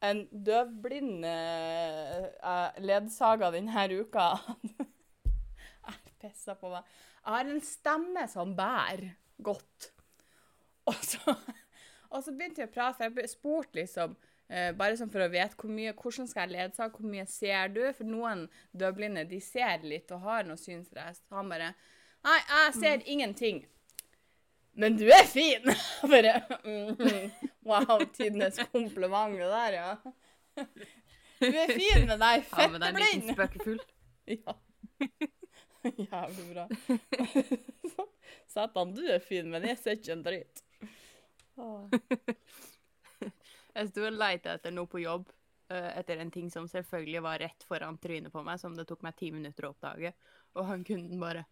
[0.06, 4.32] en døvblind uh, ledsager denne uka
[5.90, 6.84] Jeg pissa på meg.
[7.20, 9.90] Jeg har en stemme som bærer godt.
[10.88, 11.34] Og så,
[12.12, 15.30] og så begynte jeg å prate, for jeg spurte liksom uh, Bare sånn for å
[15.32, 17.82] vite hvor mye, hvordan skal jeg ledsage, hvor mye ser du?
[17.96, 21.24] For noen døvblinde de ser litt og har noe synsrest.
[21.34, 21.72] Han bare
[22.20, 23.62] Nei, jeg ser ingenting.
[24.72, 25.66] Men du er fin!
[26.10, 27.30] Bare mhm.
[27.66, 29.96] Wow, tidenes kompliment det der, ja.
[31.40, 33.80] Du er fin, men jeg er Ja, men det er en liten fetteblind.
[33.80, 33.80] spøkefull.
[34.30, 34.52] Ja.
[35.82, 36.66] Jævlig bra.
[38.52, 40.60] Satan, du er fin, men jeg ser ikke en dritt.
[43.74, 45.28] Jeg sto og leita etter noe på jobb,
[45.72, 49.02] eh, etter en ting som selvfølgelig var rett foran trynet på meg, som det tok
[49.06, 50.12] meg ti minutter å oppdage.
[50.58, 51.46] Og han kunden bare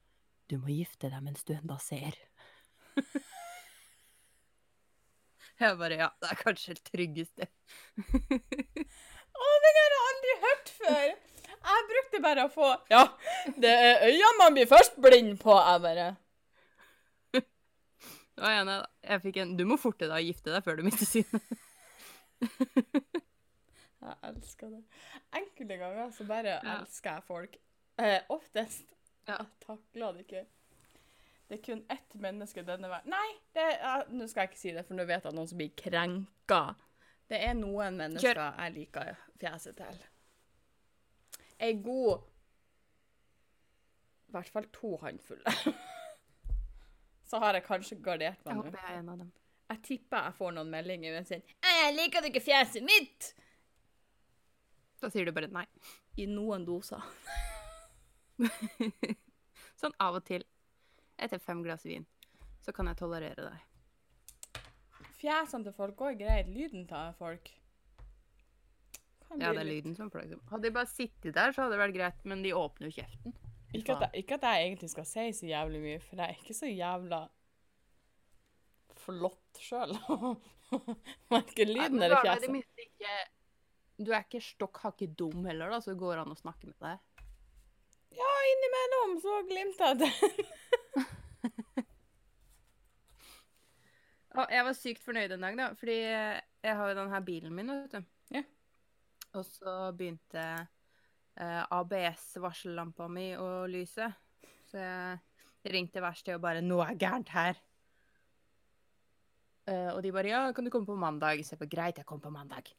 [0.49, 2.17] Du må gifte deg mens du enda ser.
[5.59, 7.49] Jeg bare Ja, det er kanskje det tryggeste.
[9.39, 11.09] Å, den har jeg aldri hørt før!
[11.59, 13.01] Jeg brukte bare å få Ja,
[13.59, 15.55] det er øynene man blir først blind på.
[15.59, 16.07] Jeg bare
[18.39, 20.85] Å ja, nei, jeg fikk en Du må forte deg å gifte deg før du
[20.87, 21.43] mister synet.
[23.99, 24.83] Jeg elsker det.
[25.35, 26.77] Enkelte ganger så bare Ja.
[26.79, 27.57] elsker jeg folk.
[27.99, 28.85] Eh, oftest.
[29.27, 29.41] Ja.
[29.41, 30.43] Jeg takler det ikke.
[31.49, 34.73] Det er kun ett menneske denne verden Nei, det, ja, nå skal jeg ikke si
[34.77, 36.61] det, for nå vet jeg at noen som blir krenka.
[37.29, 38.59] Det er noen mennesker Kjør.
[38.61, 40.03] jeg liker fjeset til.
[41.59, 42.27] Ei god
[44.29, 45.55] I hvert fall to håndfulle.
[47.31, 48.67] så har jeg kanskje gardert meg nå.
[48.67, 49.33] håper jeg er en av dem.
[49.69, 53.33] Jeg tipper jeg får noen meldinger mens jeg sier 'Jeg liker ikke fjeset mitt!'
[55.01, 55.65] Da sier du bare nei.
[56.19, 57.05] I noen doser.
[59.81, 60.45] Sånn av og til.
[61.19, 62.07] Etter fem glass vin.
[62.63, 64.63] Så kan jeg tolerere deg.
[65.19, 66.51] Fjesene til folk går greit.
[66.53, 67.51] Lyden til folk
[69.35, 70.45] Ja, det er lyden som plager dem.
[70.49, 73.35] Hadde de bare sittet der, så hadde det vært greit, men de åpner jo kjeften.
[73.77, 76.39] Ikke at, jeg, ikke at jeg egentlig skal si så jævlig mye, for jeg er
[76.41, 77.19] ikke så jævla
[79.03, 79.93] flott sjøl.
[81.29, 83.35] Verken lyden eller fjeset.
[83.99, 86.79] Du er ikke stokk hakket dum heller, da, så det går an å snakke med
[86.81, 87.25] deg.
[88.17, 90.47] Ja, innimellom så glimter jeg det.
[94.39, 97.55] Og jeg var sykt fornøyd en dag, da, fordi jeg har jo den her bilen
[97.57, 98.05] min, vet du.
[98.37, 98.45] Ja.
[99.37, 100.45] Og så begynte
[101.39, 104.07] eh, ABS-varsellampa mi å lyse.
[104.69, 107.59] Så jeg ringte verkstedet og bare 'Noe er gærent her'.
[109.69, 112.07] Eh, og de bare 'Ja, kan du komme på mandag?' Så jeg bare 'Greit, jeg
[112.07, 112.73] kommer på mandag'.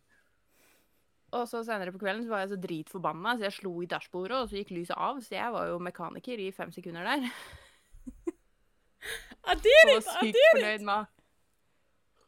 [1.32, 4.38] Og så senere på kvelden så var jeg så dritforbanna, så jeg slo i dashbordet,
[4.38, 5.22] og så gikk lyset av.
[5.22, 7.30] Så jeg var jo mekaniker i fem sekunder der.
[9.46, 10.06] I did Og it!
[10.06, 10.56] var I sykt did it!
[10.56, 11.19] fornøyd med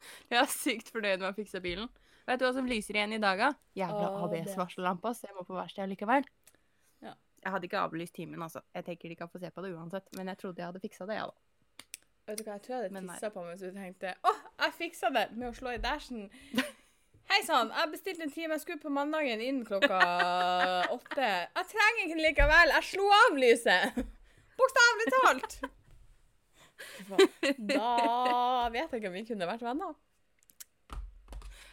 [0.31, 1.89] Jeg er sykt fornøyd med å fikse bilen.
[2.29, 3.49] Vet du hva som lyser igjen i dag, da?
[3.77, 4.43] Jævla Å, det.
[4.45, 6.27] ABS-varsellampa, så jeg må på verksted likevel.
[7.01, 7.15] Ja.
[7.41, 8.61] Jeg hadde ikke avlyst timen, altså.
[8.77, 10.11] Jeg tenker de kan få se på det uansett.
[10.19, 11.87] Men jeg trodde jeg hadde fiksa det, ja da.
[12.29, 13.15] Vet du hva, jeg tror jeg hadde Men nei.
[13.17, 16.29] tissa på meg hvis du tenkte Å, jeg fiksa det med å slå i dashen.
[17.31, 18.55] Hei sann, jeg bestilte en time.
[18.57, 19.99] Jeg skulle på mandagen inn klokka
[20.93, 21.27] åtte.
[21.57, 22.73] Jeg trenger ikke den likevel.
[22.77, 24.01] Jeg slo av lyset.
[24.61, 25.61] Bokstavelig talt.
[27.71, 29.95] Da vet jeg ikke om vi kunne vært venner.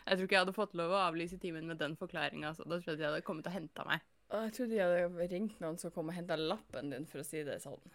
[0.09, 2.53] Jeg tror ikke jeg hadde fått lov å avlyse timen med den forklaringa.
[2.53, 2.64] Altså.
[2.64, 4.05] Da tror jeg de hadde kommet og henta meg.
[4.33, 7.42] Jeg trodde de hadde ringt noen som kom og henta lappen din, for å si
[7.44, 7.92] det sånn.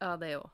[0.00, 0.48] Ja, det òg.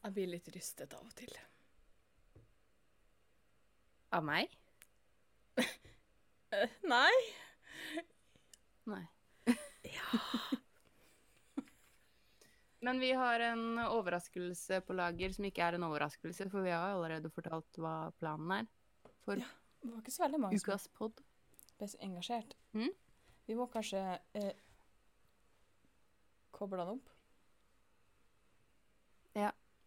[0.00, 1.32] Jeg blir litt rystet av og til.
[4.16, 4.50] Av meg?
[6.94, 7.16] Nei.
[8.90, 9.04] nei.
[9.86, 10.38] Nei.
[12.80, 16.94] Men vi har en overraskelse på lager som ikke er en overraskelse, for vi har
[16.94, 18.66] allerede fortalt hva planen er
[19.24, 19.48] for Ja.
[19.80, 21.20] Det var ikke så veldig mange ukas pod.
[21.78, 22.54] ble så engasjert.
[22.76, 22.90] Mm.
[23.48, 24.00] Vi må kanskje
[24.36, 24.52] eh,
[26.52, 27.08] koble den opp.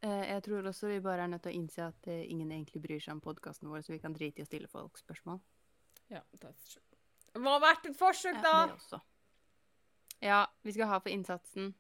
[0.04, 2.82] Eh, Jeg tror også vi bare er nødt til å innse at eh, ingen egentlig
[2.84, 5.40] bryr seg om podkasten vår, så vi kan drite i å stille folk spørsmål.
[6.12, 6.84] Ja, that's true.
[7.34, 8.52] Det må ha vært et forsøk, da!
[8.52, 9.00] Ja, det også.
[10.24, 11.72] Ja, vi skal ha for innsatsen.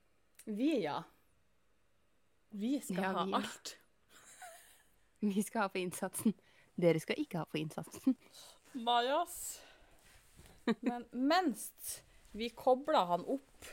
[0.45, 1.03] Vi, ja.
[2.49, 3.77] Vi skal Ja, ha vi, alt.
[5.23, 6.34] Vi skal ha for innsatsen.
[6.75, 8.15] Dere skal ikke ha for innsatsen.
[8.73, 9.38] Majas.
[10.82, 12.01] Men mens
[12.34, 13.67] vi kobler han opp,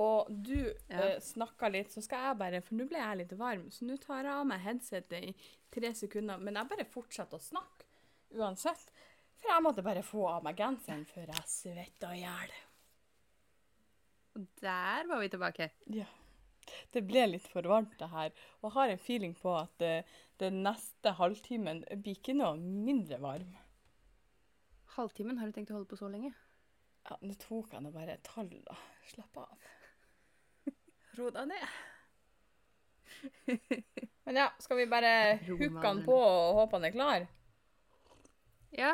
[0.00, 0.54] og du
[0.88, 0.98] Ja.
[1.12, 3.98] eh, snakker litt, så skal jeg bare For nå ble jeg litt varm, så nå
[4.00, 5.34] tar jeg av meg headsetet i
[5.70, 6.38] tre sekunder.
[6.40, 7.84] Men jeg bare fortsetter å snakke
[8.40, 8.86] uansett.
[9.42, 12.54] For jeg måtte bare få av meg genseren før jeg svetta i hjel.
[14.36, 15.70] Og der var vi tilbake.
[15.92, 16.08] Ja.
[16.94, 18.30] Det ble litt for varmt, det her.
[18.60, 23.18] Og jeg har en feeling på at uh, den neste halvtimen blir ikke noe mindre
[23.22, 23.52] varm.
[24.96, 26.32] Halvtimen, har du tenkt å holde på så lenge?
[27.08, 28.76] Ja, Nå tok jeg nå bare et tall, da.
[29.10, 29.70] Slapp av.
[31.18, 31.66] Ro deg ned.
[34.26, 35.12] Men ja, skal vi bare
[35.48, 37.26] hooke han på og håpe han er klar?
[38.72, 38.92] Ja,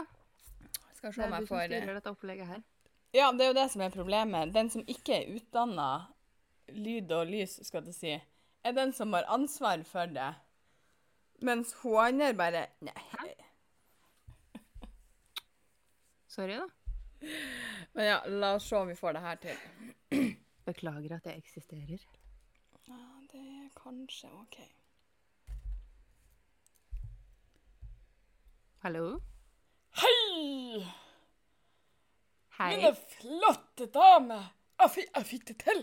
[0.96, 2.62] Skal det se om er du som får styrer dette opplegget her.
[3.10, 4.52] Ja, det er jo det som er problemet.
[4.52, 5.88] Den som ikke er utdanna
[6.76, 8.12] lyd og lys, skal du si,
[8.64, 10.34] er den som har ansvar for det.
[11.40, 13.30] Mens hun andre bare Nei.
[16.34, 16.68] Sorry, da.
[17.94, 20.34] Men ja, la oss se om vi får det her til.
[20.68, 22.04] Beklager at jeg eksisterer.
[22.88, 23.00] Ja,
[23.32, 24.60] det er kanskje OK.
[28.84, 29.18] Hallo?
[29.98, 31.07] Hei!
[32.58, 32.76] Hei.
[32.76, 34.48] Mine flotte damer!
[34.82, 35.82] Jeg fikk, jeg fikk det til!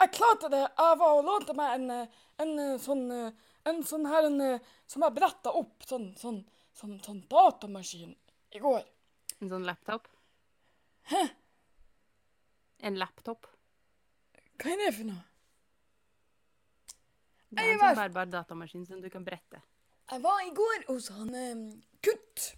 [0.00, 0.62] Jeg klarte det!
[0.78, 4.40] Jeg var og lånte meg en, eh, en eh, sånn eh, En sånn her en,
[4.88, 6.42] som jeg bretta opp, sånn, sånn,
[6.76, 8.10] sånn, sånn datamaskin
[8.52, 8.82] i går.
[9.40, 10.08] En sånn laptop?
[11.12, 11.22] Hæ?
[12.84, 13.48] En laptop?
[14.60, 15.22] Hva er det for noe?
[17.54, 19.60] Det er en sånn bærbar datamaskin som du kan brette.
[20.12, 21.64] Jeg var i går hos han um,
[22.04, 22.50] Kutt.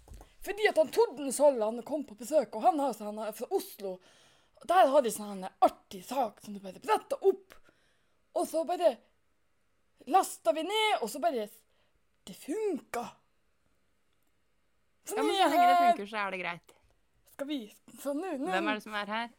[0.47, 0.91] Fordi at han
[1.61, 3.97] han kom på besøk, og han har sånn, han er fra Oslo.
[4.67, 7.55] Der har de sånn artig sak som du bare bretter opp.
[8.37, 8.93] Og så bare
[10.07, 11.49] lasta vi ned, og så bare
[12.27, 13.03] Det funka.
[15.07, 16.73] Så Ja, men er Så lenge det funker, så er det greit.
[17.33, 17.59] Skal vi
[18.01, 19.29] Så nå nå- Hvem er det som er her?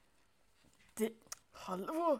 [0.98, 1.12] det,
[1.66, 2.18] Hallo?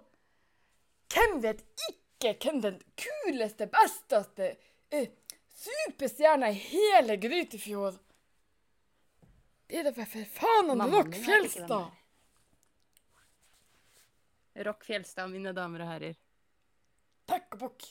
[1.09, 4.57] Hvem vet ikke hvem den kuleste, besteste
[4.93, 5.09] eh,
[5.55, 7.97] superstjerna i hele Grytefjord?
[9.69, 11.91] Det er da for faen han Rock Fjelstad.
[14.55, 16.17] det Rock Fjelstad, mine damer og herrer.
[17.29, 17.85] Takk og pukk.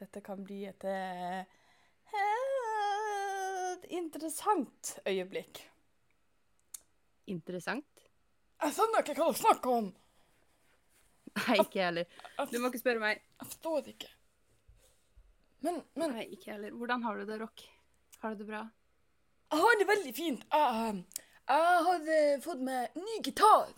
[0.00, 0.86] Dette kan bli et
[2.14, 5.66] helt interessant øyeblikk.
[7.30, 8.08] interessant.
[8.60, 9.92] Jeg skjønner ikke hva du snakker om.
[11.36, 12.06] Nei, ikke jeg heller.
[12.50, 13.20] Du må ikke spørre meg.
[13.38, 14.10] jeg forstår ikke.
[15.60, 16.72] Men, men Nei, ikke jeg heller.
[16.80, 17.68] Hvordan har du det, Rock?
[18.24, 18.64] Har du det bra?
[19.50, 20.44] Jeg har det veldig fint.
[20.52, 23.72] Jeg, eh, jeg har eh, fått meg ny gitar.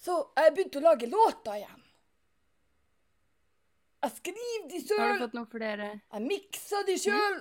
[0.00, 1.86] Så jeg begynte å lage låter igjen.
[4.00, 7.36] Jeg skriver de Har du fått noen flere jeg mikser de sjøl.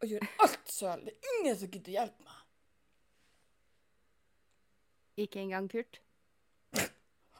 [0.00, 1.02] Og gjør alt sjøl.
[1.04, 2.40] Det er ingen som gidder å hjelpe meg.
[5.26, 6.00] Ikke engang Kurt?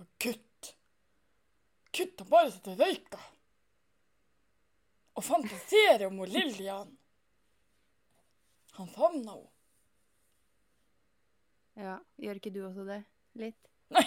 [0.00, 0.70] Og Kutt.
[1.96, 3.20] Kutt har bare sittet og røyka.
[5.16, 6.92] Og fantaserer om Lillian.
[8.76, 9.52] Han favna henne.
[11.76, 13.02] Ja, gjør ikke du også det?
[13.36, 13.68] Litt?
[13.92, 14.06] Nei.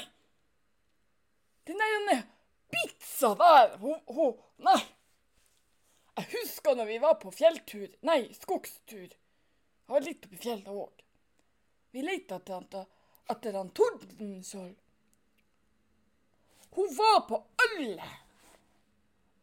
[1.69, 2.23] Den der
[2.69, 4.79] pizza der, hun, hun Nei.
[6.19, 9.08] Jeg husker når vi var på fjelltur, nei, skogstur.
[9.08, 11.03] Jeg var litt oppi fjellet òg.
[11.95, 12.89] Vi leita etter han,
[13.32, 14.73] etter han Tordenskjold.
[16.75, 18.10] Hun var på alle.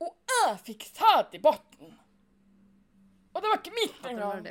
[0.05, 1.97] Og jeg fikk sæd i bunnen.
[3.33, 4.45] Og det var ikke mitt engang.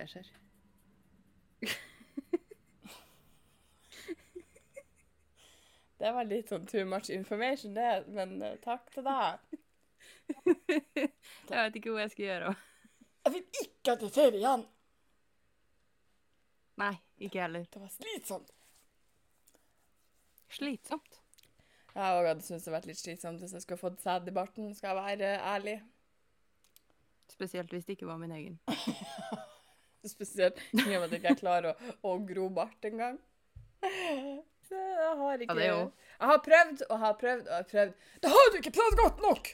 [6.05, 9.41] Det var litt sånn too much information, det, men uh, takk til deg.
[11.49, 12.51] Jeg vet ikke hva jeg skal gjøre.
[13.25, 14.65] Jeg vil ikke at jeg ser det igjen.
[16.81, 16.91] Nei,
[17.25, 17.65] ikke heller.
[17.71, 18.53] Det var slitsomt.
[20.53, 21.19] Slitsomt.
[21.95, 24.73] Jeg òg hadde syntes det vært litt slitsomt hvis jeg skulle fått sæd i barten,
[24.77, 25.77] skal jeg være ærlig.
[27.33, 28.59] Spesielt hvis det ikke var min egen.
[30.15, 33.17] Spesielt i og med at jeg ikke klarer å, å gro bart engang.
[34.65, 35.75] Så jeg har ikke Ja,
[36.19, 37.93] Jeg har prøvd og har prøvd og har prøvd.
[38.23, 39.51] Det har du ikke prøvd godt nok!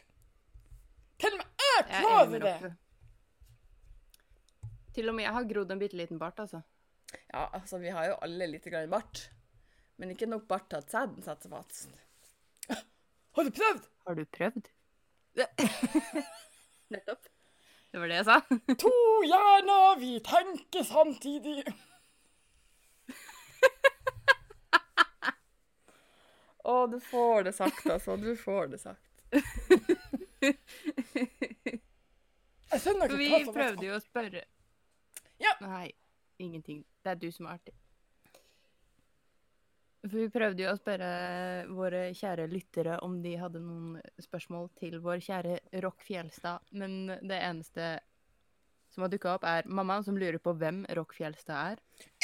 [1.21, 2.73] Til og med jeg er klarer jeg det.
[4.95, 6.61] Til og med jeg har grodd en bitte liten bart, altså.
[7.33, 9.25] Ja, altså, vi har jo alle litt grann bart.
[9.97, 11.89] Men ikke nok bart til at sæden setter seg fast.
[13.37, 13.85] Har du prøvd?
[14.07, 14.71] Har du prøvd?
[16.91, 17.29] Nettopp.
[17.91, 18.39] Det var det jeg sa.
[18.79, 18.91] To
[19.27, 21.63] hjerner, vi tenker samtidig.
[26.63, 28.17] Å, du får det sagt, altså.
[28.21, 29.11] Du får det sagt.
[32.71, 34.43] Jeg skjønner ikke vi hva som er prøvde jo å spørre
[35.41, 35.53] Ja.
[35.63, 35.87] Nei,
[36.39, 36.83] ingenting.
[37.01, 37.73] Det er du som er artig.
[40.01, 41.09] For vi prøvde jo å spørre
[41.77, 47.37] våre kjære lyttere om de hadde noen spørsmål til vår kjære Rock Fjelstad, men det
[47.37, 47.99] eneste
[48.91, 51.83] som har dukka opp, er mammaen som lurer på hvem Rock Fjelstad er.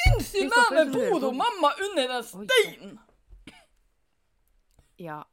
[0.09, 2.97] Unnskyld meg, men bor hun mamma under den Oi.
[4.97, 5.23] Ja,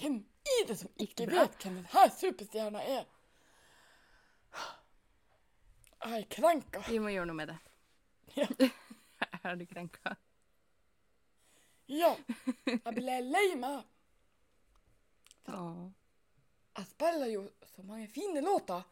[0.00, 3.04] Hvem er det som ikke vet hvem denne superstjerna er?
[6.06, 6.82] Jeg er krenka.
[6.88, 7.56] vi må gjøre noe med det.
[8.36, 8.46] Ja.
[9.42, 10.16] er du krenka?
[11.86, 12.12] Ja,
[12.66, 13.84] jeg ble lei meg.
[15.46, 18.82] Jeg spiller jo så mange fine låter.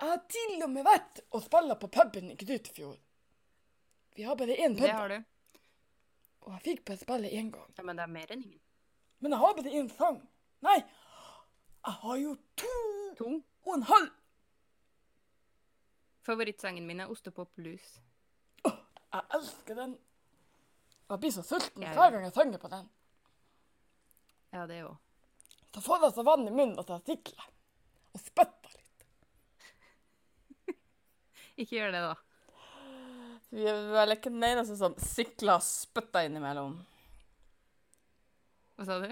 [0.00, 2.96] Jeg har til og med vært og spilla på puben i Grytefjord.
[4.16, 5.18] Vi har bare én Det har du.
[6.42, 7.72] Og jeg fikk bare spille én gang.
[7.76, 8.60] Ja, men det er mer enn ingen.
[9.20, 10.20] Men jeg har bare én sang.
[10.64, 12.70] Nei, jeg har jo to
[13.20, 13.30] To.
[13.66, 14.10] og en halv.
[16.24, 18.00] Favorittsangen min er Ostepop Blues.
[18.64, 19.96] Jeg elsker den.
[21.10, 22.88] Jeg blir så sulten Jeg- hver gang jeg synger på den.
[24.52, 24.96] Ja, det òg.
[25.74, 27.48] Så får jeg så vann i munnen at jeg sikler.
[28.14, 29.04] Og spytter litt.
[31.56, 32.14] Ikke gjør det, da.
[33.50, 36.76] Vi er vel ikke den eneste som sikler spytta innimellom.
[38.78, 39.10] Hva sa du?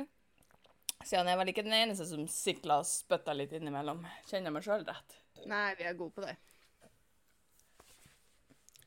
[1.03, 4.05] Siden jeg er vel ikke den eneste som sikler spytta litt innimellom.
[4.31, 5.19] Kjenner meg sjøl rett.
[5.49, 6.37] Nei, vi er gode på det.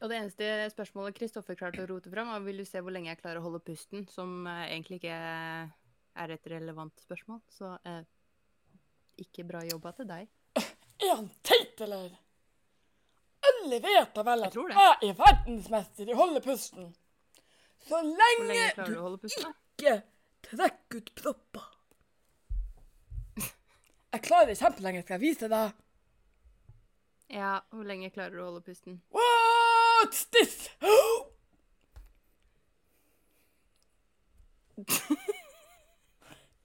[0.02, 3.12] Og det eneste spørsmålet Kristoffer klarte å rote fram, var vil du se hvor lenge
[3.12, 7.44] jeg klarer å holde pusten, som eh, egentlig ikke er et relevant spørsmål.
[7.54, 8.02] Så eh,
[9.22, 10.32] ikke bra jobba til deg.
[11.02, 12.16] Er han teit, eller?
[13.62, 16.88] Alle vet da vel at jeg, jeg er verdensmester i å holde pusten.
[17.86, 19.94] Så lenge lenge du du ikke
[20.46, 21.68] trekker ut propper.
[24.14, 25.78] Jeg klarer det kjempelenge, skal jeg vise deg.
[27.32, 29.00] Ja, hvor lenge klarer du å holde pusten?
[29.16, 30.68] What's this?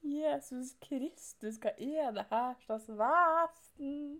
[0.01, 4.19] Jesus Kristus, hva er det her slags vesen?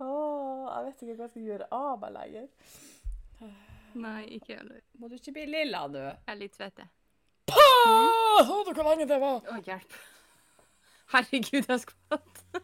[0.00, 2.46] Åh, jeg vet ikke hva jeg skal gjøre av meg lenger.
[4.00, 4.80] Nei, ikke heller.
[5.00, 5.98] Må du ikke bli lilla, du?
[6.00, 6.88] Jeg er litt svett, jeg.
[7.50, 7.54] Du
[8.72, 9.38] hvor lenge det var?
[9.50, 9.92] Å, hjelp.
[11.10, 12.36] Herregud, jeg skvatt.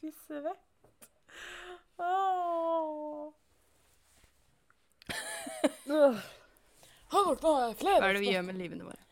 [0.00, 0.62] Fy svett.
[7.06, 8.34] Har dere noe flere Hva er det vi spørsmål?
[8.34, 9.02] gjør med livene våre?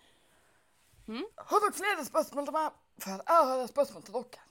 [1.50, 2.66] Har dere flere spørsmål til meg?
[3.02, 4.42] For jeg har et spørsmål til dere.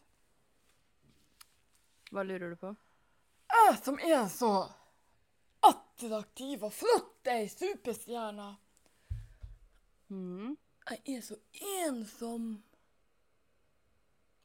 [2.13, 2.73] Hva lurer du på?
[3.53, 4.51] Jeg som er så
[5.63, 8.49] attraktiv og flott ei superstjerne.
[10.13, 10.57] Mm.
[10.89, 11.37] Jeg er så
[11.85, 12.63] ensom.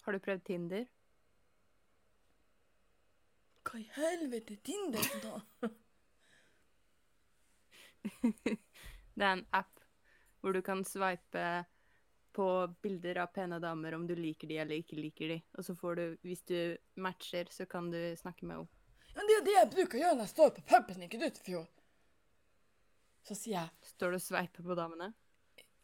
[0.02, 0.84] Har du prøvd Tinder?
[3.68, 5.34] Hva i helvete er Tinder da?
[9.18, 9.82] Det er en app
[10.40, 11.42] hvor du kan sveipe
[12.38, 12.48] på
[12.82, 15.38] bilder av pene damer om du liker de eller ikke liker de.
[15.58, 16.58] Og så får du, hvis du
[17.02, 18.68] matcher, så kan du snakke med henne.
[19.16, 21.82] Ja, det er det jeg bruker å gjøre når jeg står på puben i Grutefjord.
[23.26, 25.10] Så sier jeg Står du og sveiper på damene?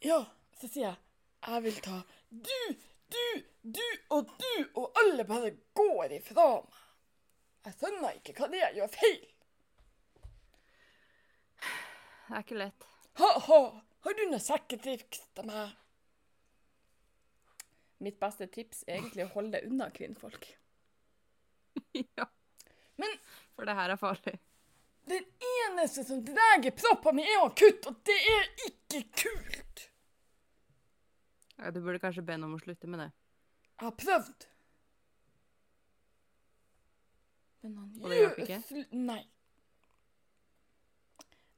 [0.04, 0.20] Ja,
[0.60, 1.00] så sier jeg
[1.44, 1.98] jeg vil ta
[2.30, 2.60] du,
[3.12, 3.26] du,
[3.62, 3.84] du
[4.16, 6.80] og du, og alle bare går ifra meg.
[7.64, 9.22] Jeg skjønner ikke hva det er jeg gjør feil.
[12.24, 12.86] Det er ikke lett.
[13.20, 13.60] Ha-ha,
[14.06, 15.72] har du noe sekketriks til meg?
[18.02, 20.48] Mitt beste tips er egentlig å holde deg unna kvinnfolk.
[22.18, 22.26] ja.
[23.00, 23.14] Men
[23.54, 24.38] For det her er farlig.
[25.10, 29.84] den eneste som drar proppen min, er å kutte, og det er ikke kult.
[31.58, 33.10] Ja, du burde kanskje be henne om å slutte med det.
[33.74, 34.48] Jeg har prøvd.
[37.64, 38.84] Men han Og det hjalp ikke?
[38.92, 39.22] Nei.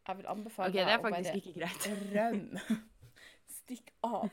[0.06, 2.76] Jeg vil anbefale okay, deg å bare rømme.
[3.56, 4.30] Stikk av.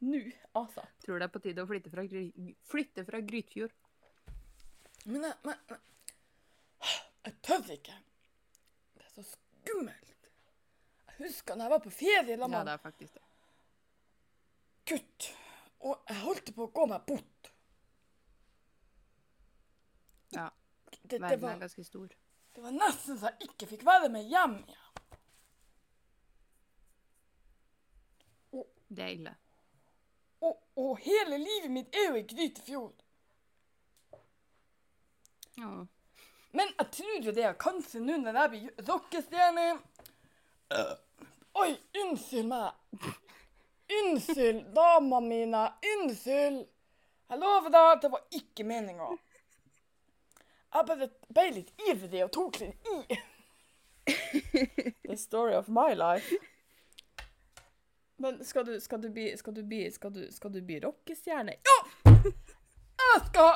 [0.00, 0.20] Nå,
[0.54, 0.84] altså.
[1.02, 2.04] Tror det er på tide å flytte fra,
[2.70, 3.72] flytte fra Grytfjord.
[5.08, 5.80] Men jeg, men, men
[7.26, 7.96] Jeg tør ikke.
[8.94, 10.28] Det er så skummelt.
[11.08, 13.24] Jeg husker da jeg var på ferie Ja, det er faktisk det.
[14.88, 15.26] gutt,
[15.84, 17.50] og jeg holdt på å gå meg bort.
[20.32, 20.46] Ja.
[20.88, 22.14] Det, det, Verden er ganske stor.
[22.54, 24.84] det var nesten så jeg ikke fikk være med hjem igjen.
[28.88, 29.34] Det er ille.
[30.40, 33.04] Og, og hele livet mitt er jo i Grytefjord.
[35.58, 35.70] Ja.
[36.50, 39.66] Men jeg tror jo det er kanskje nå når jeg blir rockestjerne
[41.58, 41.72] Oi,
[42.02, 43.06] unnskyld meg.
[43.98, 45.62] Unnskyld, dama mine.
[45.94, 46.60] Unnskyld.
[47.28, 49.08] Jeg lover deg at det var ikke meninga.
[50.74, 53.18] Jeg bare ble litt ivrig og tok litt i.
[55.08, 56.36] The story of my life.
[58.18, 61.54] Men skal du, skal du bli Skal du bli, skal du, skal du bli rockestjerne?
[62.98, 63.52] Jeg skal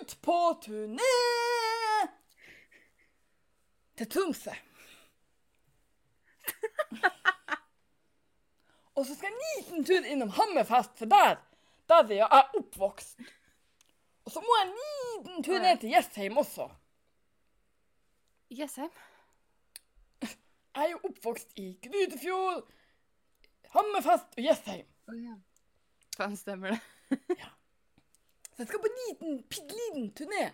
[0.00, 1.16] ut på turné
[3.96, 4.54] til Tromsø.
[8.96, 11.36] Og så skal jeg en liten tur innom Hammerfest, for der,
[11.88, 13.20] der er jeg oppvokst.
[14.24, 16.68] Og så må jeg en liten tur ned til Jessheim også.
[18.50, 18.90] Jessheim?
[20.22, 22.64] Jeg er jo oppvokst i Grydefjord,
[23.76, 24.86] Hammerfest og Jessheim.
[25.08, 25.34] Oh, ja.
[26.16, 26.80] Faen, stemmer det.
[28.56, 30.44] Så jeg skal på en liten, pitteliten turné.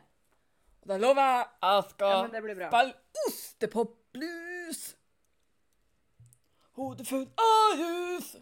[0.83, 2.71] Og da lover jeg jeg skal Ja, men det blir bra.
[2.73, 4.81] spille ostepopblues.
[6.79, 8.33] Hodet fullt av hus.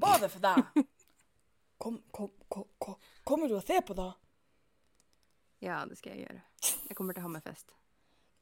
[0.00, 0.62] Bare for deg.
[1.80, 2.96] Kom, kom, kom, kom.
[3.24, 4.10] Kommer du og ser på, da?
[5.64, 6.42] Ja, det skal jeg gjøre.
[6.90, 7.72] Jeg kommer til Hammerfest.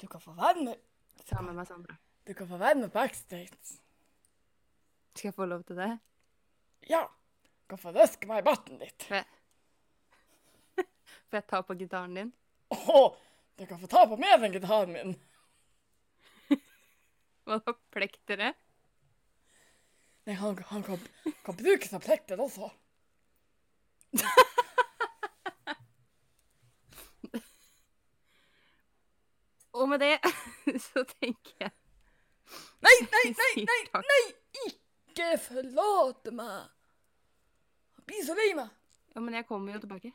[0.02, 0.80] Du kan få være med,
[1.28, 1.94] Sammen med Sandra.
[2.26, 3.78] du kan få være med backstage.
[5.18, 5.90] Skal jeg få lov til det?
[6.86, 7.00] Ja.
[7.58, 9.02] Du kan få røske meg i barten litt.
[9.08, 9.26] Får jeg,
[11.26, 12.30] får jeg ta på gitaren din?
[12.76, 13.16] Åh,
[13.58, 15.16] du kan få ta på mer enn gitaren min.
[17.50, 17.74] Hva da?
[17.96, 18.52] Plektere?
[20.28, 21.02] Nei, han, han kan,
[21.42, 22.70] kan bruke som plekter også.
[29.78, 30.14] Og med det
[30.88, 31.74] så tenker jeg
[32.86, 34.78] Nei, nei, nei, nei, nei, nei!
[35.18, 36.68] Ikke forlate meg!
[37.96, 38.68] Jeg blir så lei meg.
[39.16, 40.12] Ja, men jeg kommer jo tilbake.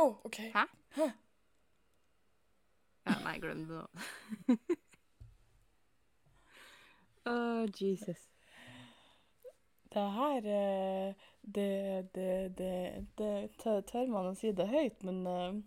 [0.00, 0.38] Å, OK.
[0.54, 0.62] Hæ?
[0.96, 1.08] Hæ?
[3.10, 3.82] Ja, nei, glem det nå.
[7.28, 7.34] Å,
[7.76, 8.22] Jesus.
[9.92, 11.68] Det her eh, Det,
[12.16, 12.72] det, det,
[13.20, 15.60] det tør tør man å si det høyt, men eh,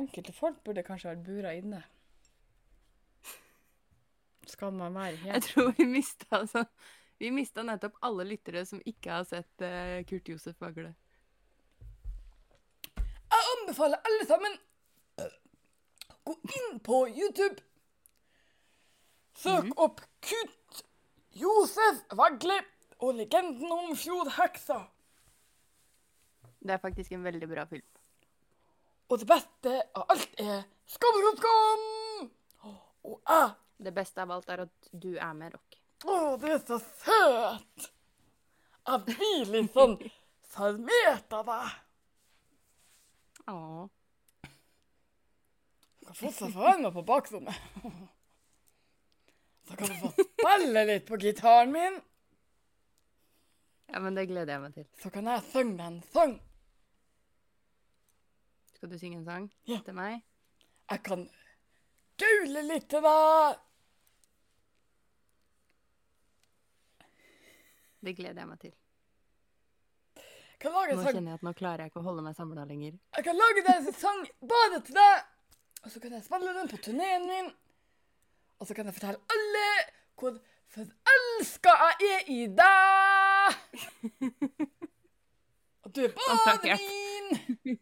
[0.00, 1.84] enkelte folk burde kanskje vært bura inne.
[4.46, 6.64] Skal man være Jeg tror vi mista altså
[7.18, 10.92] Vi mista nettopp alle lyttere som ikke har sett uh, Kurt Josef Vagle.
[12.96, 14.58] Jeg anbefaler alle sammen
[16.26, 17.62] gå inn på YouTube.
[19.36, 20.82] Søk opp Kurt
[21.36, 22.56] Josef Vagle
[22.98, 24.80] og legenden om fjordheksa.
[26.66, 27.86] Det er faktisk en veldig bra film.
[29.08, 31.84] Og det beste av alt er skam, skam, skam!
[33.06, 35.76] Og jeg Det beste av alt er at du er med rock.
[36.08, 37.90] Å, du er så søt!
[38.86, 39.96] Jeg blir litt sånn
[40.52, 41.76] sarmert av deg.
[43.50, 43.86] Åh.
[46.00, 47.62] Du kan fortsatt få være med på bakrommet.
[49.66, 51.96] Så kan du få spille litt på gitaren min,
[53.90, 54.86] Ja, men det gleder jeg meg til.
[55.02, 56.32] så kan jeg synge en sang.
[58.76, 59.78] Skal du synge en sang Ja.
[59.86, 60.22] til meg?
[60.90, 61.22] Jeg kan
[62.22, 63.58] gaule litt til deg.
[68.04, 68.74] Det gleder jeg meg til.
[70.66, 72.94] Nå kjenner jeg at nå klarer jeg ikke å holde meg samla lenger.
[73.16, 75.26] Jeg kan lage deg en sang bare til deg,
[75.84, 77.50] og så kan jeg spille den på turneen min.
[78.56, 79.66] Og så kan jeg fortelle alle
[80.16, 80.38] hvor
[80.72, 83.46] forelska jeg er i deg.
[85.84, 87.78] Og du er bare min.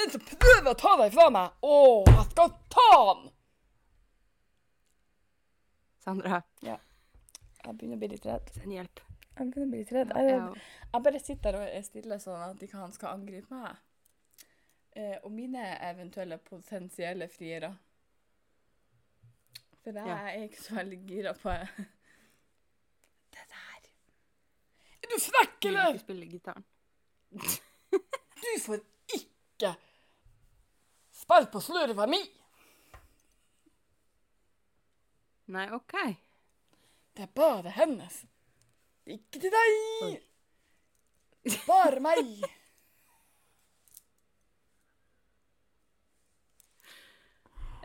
[0.00, 1.76] Den som prøver å ta deg fra meg, å,
[2.08, 3.26] jeg skal ta han.
[6.00, 6.40] Sandra,
[7.64, 8.50] Jeg begynner å bli litt redd.
[8.54, 9.00] send hjelp.
[9.38, 10.10] Jeg begynner å bli litt redd.
[10.16, 13.50] Ja, Jeg, jeg- bare sitter der og er stille sånn at ikke han skal angripe
[13.54, 13.76] meg.
[14.96, 17.76] Eh, og mine eventuelle potensielle friere.
[19.82, 20.16] For jeg Ja.
[20.28, 21.48] er ikke så veldig gira på
[23.32, 23.90] det der.
[25.02, 25.92] Er du frekk, eller?
[25.94, 26.64] ikke spille gitaren.
[28.40, 28.80] Du får
[29.14, 29.76] ikke
[31.12, 32.18] spille på slurva mi.
[35.48, 35.94] Nei, OK.
[37.16, 38.24] Det er bare hennes.
[39.06, 39.76] Ikke til deg.
[40.06, 40.14] Oi.
[41.66, 42.18] Bare meg.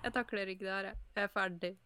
[0.05, 0.85] Jeg takler ikke det her.
[0.85, 0.97] jeg.
[1.15, 1.77] Jeg er ferdig.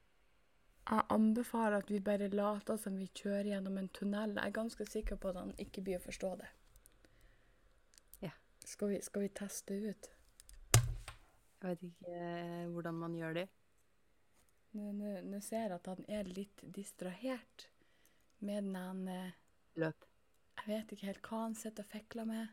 [0.89, 4.33] Jeg anbefaler at vi bare later som vi kjører gjennom en tunnel.
[4.35, 6.49] Jeg er ganske sikker på at han ikke blir å forstå det.
[8.25, 8.31] Ja.
[8.65, 10.09] Skal vi, skal vi teste ut?
[11.61, 13.47] Jeg vet ikke eh, hvordan man gjør det.
[14.77, 17.69] Nå- ser jeg at han er litt distrahert
[18.39, 19.31] med den han eh,
[19.79, 20.05] Løp.
[20.59, 22.47] Jeg vet ikke helt hva han sitter og fekler med.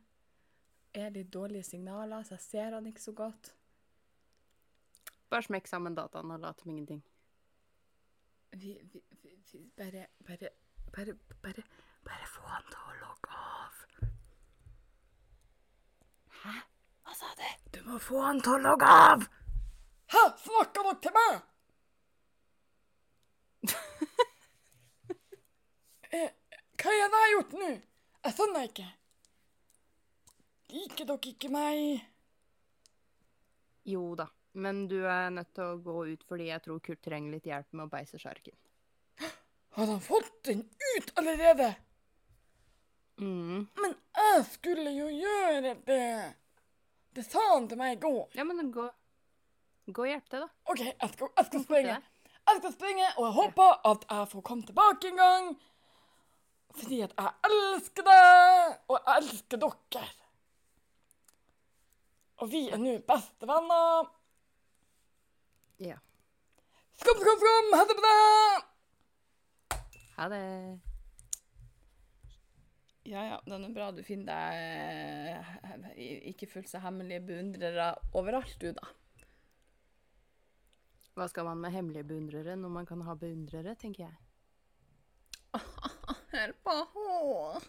[0.94, 3.50] Er litt dårlige signaler, så jeg ser han ikke så godt.
[5.28, 7.02] Bare smekk sammen dataene og lat som ingenting.
[8.56, 10.52] Vi, vi, vi, vi bare, bare,
[10.94, 11.64] bare, bare,
[12.06, 13.82] bare få han til å logge av.
[16.44, 16.54] Hæ?
[17.02, 17.44] Hva sa du?
[17.74, 19.26] Du må få han til å logge av!
[20.14, 21.42] Hæ, snakker dere til meg?
[26.16, 27.68] Eh, er det jeg har gjort nå?
[28.24, 28.84] Jeg skjønner ikke.
[30.70, 32.04] Liker dere ikke meg?
[33.90, 37.34] Jo da, men du er nødt til å gå ut fordi jeg tror Kurt trenger
[37.34, 38.54] litt hjelp med å beise sjarken.
[39.76, 40.62] Har han fått den
[40.96, 41.74] ut allerede?
[43.20, 43.66] Mm.
[43.76, 46.34] Men jeg skulle jo gjøre det.
[47.16, 48.30] Det sa han til meg i går.
[48.36, 48.86] Ja, men gå,
[49.86, 50.72] gå og hjelp til, da.
[50.72, 51.98] OK, jeg skal, jeg skal springe.
[52.46, 52.52] Det.
[52.52, 55.50] Jeg skal springe, og jeg håper at jeg får komme tilbake en gang.
[56.76, 60.06] Fordi at jeg elsker deg, og jeg elsker dere.
[62.36, 64.10] Og vi er nå bestevenner.
[65.80, 65.96] Ja.
[66.96, 67.72] Skam, skam, skam!
[67.76, 68.18] Ha det bra!
[70.16, 70.44] Ha det.
[73.06, 77.92] Ja, ja, det er nå bra du finner deg eh, ikke fullt så hemmelige beundrere
[78.18, 78.88] overalt, du, da.
[81.16, 84.16] Hva skal man med hemmelige beundrere når man kan ha beundrere, tenker jeg.
[86.34, 87.60] Hør på henne!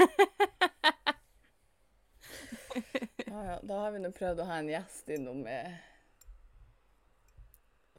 [3.30, 5.64] ja, ja, da har vi nå prøvd å ha en gjest innom med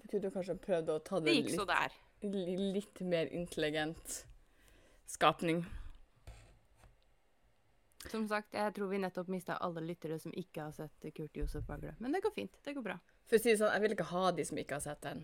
[0.02, 1.90] Vi kunne kanskje prøvd å ta Det det gikk så litt, der.
[2.76, 4.08] litt mer intelligent
[5.10, 5.60] skapning.
[8.12, 11.68] Som sagt, jeg tror vi nettopp mista alle lyttere som ikke har sett Kurt Josef
[11.70, 11.96] Vagle.
[12.00, 12.56] Men det går fint.
[12.62, 12.98] Det går bra.
[13.32, 15.22] For å si det sånn, jeg vil ikke ha de som ikke har sett den.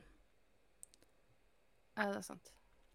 [1.97, 2.51] Ja, det er sant.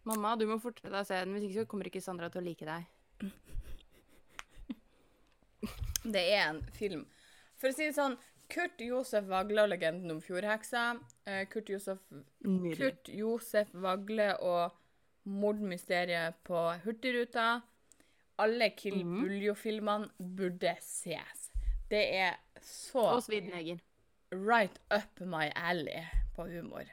[0.09, 2.47] Mamma, du må fortsette å se den, hvis ikke så kommer ikke Sandra til å
[2.47, 2.89] like deg.
[6.03, 7.05] Det er en film.
[7.61, 8.17] For å si det sånn,
[8.53, 10.81] Kurt Josef Vagle og legenden om fjordheksa.
[11.31, 12.01] eh, Kurt Josef
[12.43, 12.75] Nydelig.
[12.81, 14.73] Kurt Josef Vagle og
[15.25, 17.63] mordmysteriet på Hurtigruta.
[18.43, 19.23] Alle Kill Mhm.
[19.23, 21.51] Buljo-filmene burde ses.
[21.89, 23.79] Det er så Og svidd neger.
[24.33, 26.07] Right up my alley
[26.37, 26.85] på humor.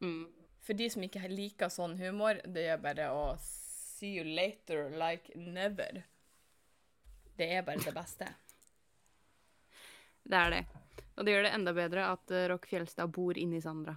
[0.00, 0.26] Mm.
[0.62, 5.34] For de som ikke liker sånn humor, det er bare å see you later like
[5.36, 6.04] never.
[7.36, 8.28] Det er bare det beste.
[10.22, 10.58] Det er det.
[11.18, 13.96] Og det gjør det enda bedre at uh, Rock Fjelstad bor inni Sandra.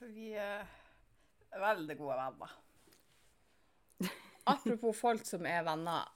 [0.00, 0.64] Vi er
[1.54, 2.56] veldig gode venner.
[4.52, 6.08] Apropos folk som er venner.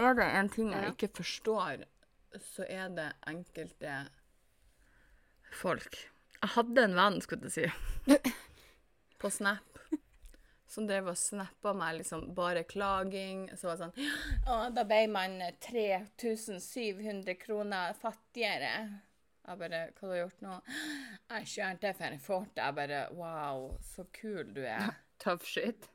[0.00, 1.84] Er det en ting jeg ikke forstår,
[2.42, 4.00] så er det enkelte
[5.54, 5.98] folk.
[6.40, 8.10] Jeg hadde en venn, skulle jeg si,
[9.20, 9.78] på Snap,
[10.68, 13.46] som drev og snappa meg liksom bare klaging.
[13.56, 18.74] Så var det sånn Å, da ble man 3700 kroner fattigere.
[19.44, 20.58] Jeg bare Hva har du gjort nå?
[21.30, 22.58] Jeg kjørte for fort.
[22.58, 24.90] Jeg bare Wow, så kul du er.
[25.22, 25.88] Tough shit.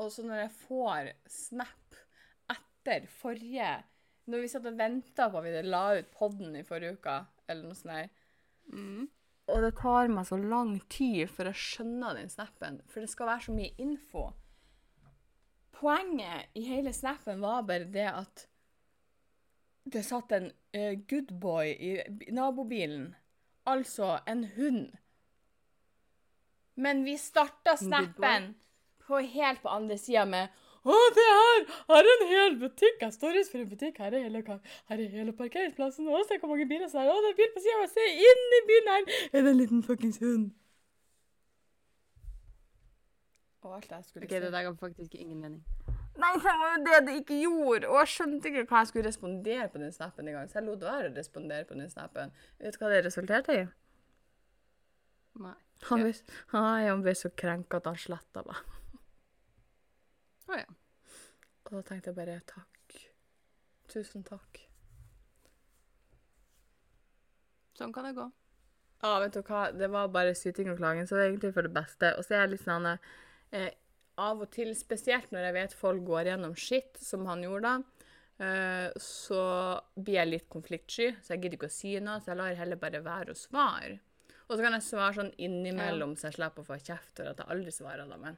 [0.00, 1.98] Og så når jeg får snap
[2.50, 3.74] etter forrige
[4.30, 7.16] Når vi satt og venta på at vi la ut podden i forrige uke,
[7.48, 8.10] eller noe sånt der,
[8.70, 9.08] Mm.
[9.50, 13.26] og det tar meg så lang tid før jeg skjønner den snappen, for det skal
[13.26, 14.28] være så mye info.
[15.74, 18.46] Poenget i hele snappen var bare det at
[19.90, 23.14] det satt en uh, good boy i nabobilen.
[23.66, 24.92] Altså en hund.
[26.76, 28.54] Men vi starta snappen
[29.02, 30.48] på helt på andre sida med
[30.80, 31.66] å, det her!
[31.96, 33.02] Er en hel butikk!
[33.02, 33.98] Jeg står utenfor en butikk.
[34.00, 34.40] Her er hele,
[34.88, 36.08] her er hele parkeringsplassen.
[36.08, 37.18] Å, se hvor mange biler som er her.
[37.18, 37.88] Å, det er bil på sida.
[37.92, 39.12] Se inn i bilen her!
[39.28, 40.50] Er det en liten fuckings hund?
[43.60, 45.60] Og alt jeg skulle Ok, det der ga faktisk ingen mening.
[46.20, 47.88] Nei, det var jo det det ikke gjorde.
[47.90, 50.48] Og jeg skjønte ikke hva jeg skulle respondere på den snappen engang.
[50.48, 52.32] Så jeg lot være å respondere på den snappen.
[52.60, 53.66] Vet du hva det resulterte i?
[55.44, 55.56] Nei.
[55.88, 56.12] Han ble,
[56.52, 58.79] han ble så krenka at han sletta meg.
[60.50, 60.66] Å ja.
[61.68, 62.96] Og da tenkte jeg bare takk.
[63.90, 64.64] Tusen takk.
[67.78, 68.26] Sånn kan det gå.
[69.00, 71.64] Ja, vet du hva, det var bare syting og klaging, så det er egentlig for
[71.64, 72.10] det beste.
[72.18, 73.70] Og så er jeg litt sånn eh,
[74.20, 78.04] Av og til, spesielt når jeg vet folk går gjennom skitt, som han gjorde da,
[78.44, 79.40] eh, så
[79.96, 82.82] blir jeg litt konfliktsky, så jeg gidder ikke å si noe, så jeg lar heller
[82.82, 83.96] bare være å svare.
[84.50, 87.40] Og så kan jeg svare sånn innimellom, så jeg slipper å få kjeft for at
[87.40, 88.36] jeg aldri svarer da, men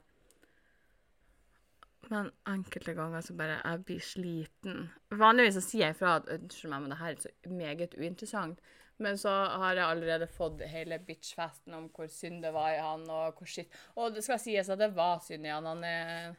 [2.10, 4.86] men enkelte ganger så bare jeg blir sliten.
[5.14, 8.62] Vanligvis så sier jeg ifra at unnskyld meg, men det her er så meget uinteressant.
[9.02, 13.06] Men så har jeg allerede fått hele bitchfesten om hvor synd det var i han,
[13.10, 15.66] og hvor shit Og det skal sies at det var synd i han.
[15.66, 16.36] Han er,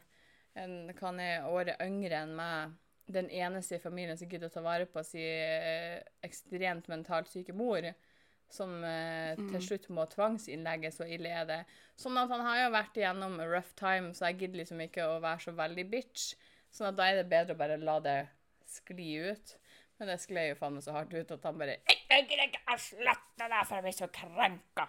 [0.62, 2.74] en, han er året yngre enn meg.
[3.14, 7.52] Den eneste i familien som gidder å ta vare på sin eh, ekstremt mentalt syke
[7.52, 7.84] mor.
[8.54, 11.60] Som eh, til slutt må tvangsinnlegges, så ille er det.
[11.98, 15.08] Sånn at han har jo vært igjennom a rough time, så jeg gidder liksom ikke
[15.10, 16.34] å være så veldig bitch.
[16.74, 18.18] Sånn at da er det bedre å bare la det
[18.70, 19.56] skli ut.
[19.98, 22.62] Men det sklei jo faen meg så hardt ut at han bare Jeg gidder ikke
[22.74, 24.86] å slette deg, for jeg blir så krenka.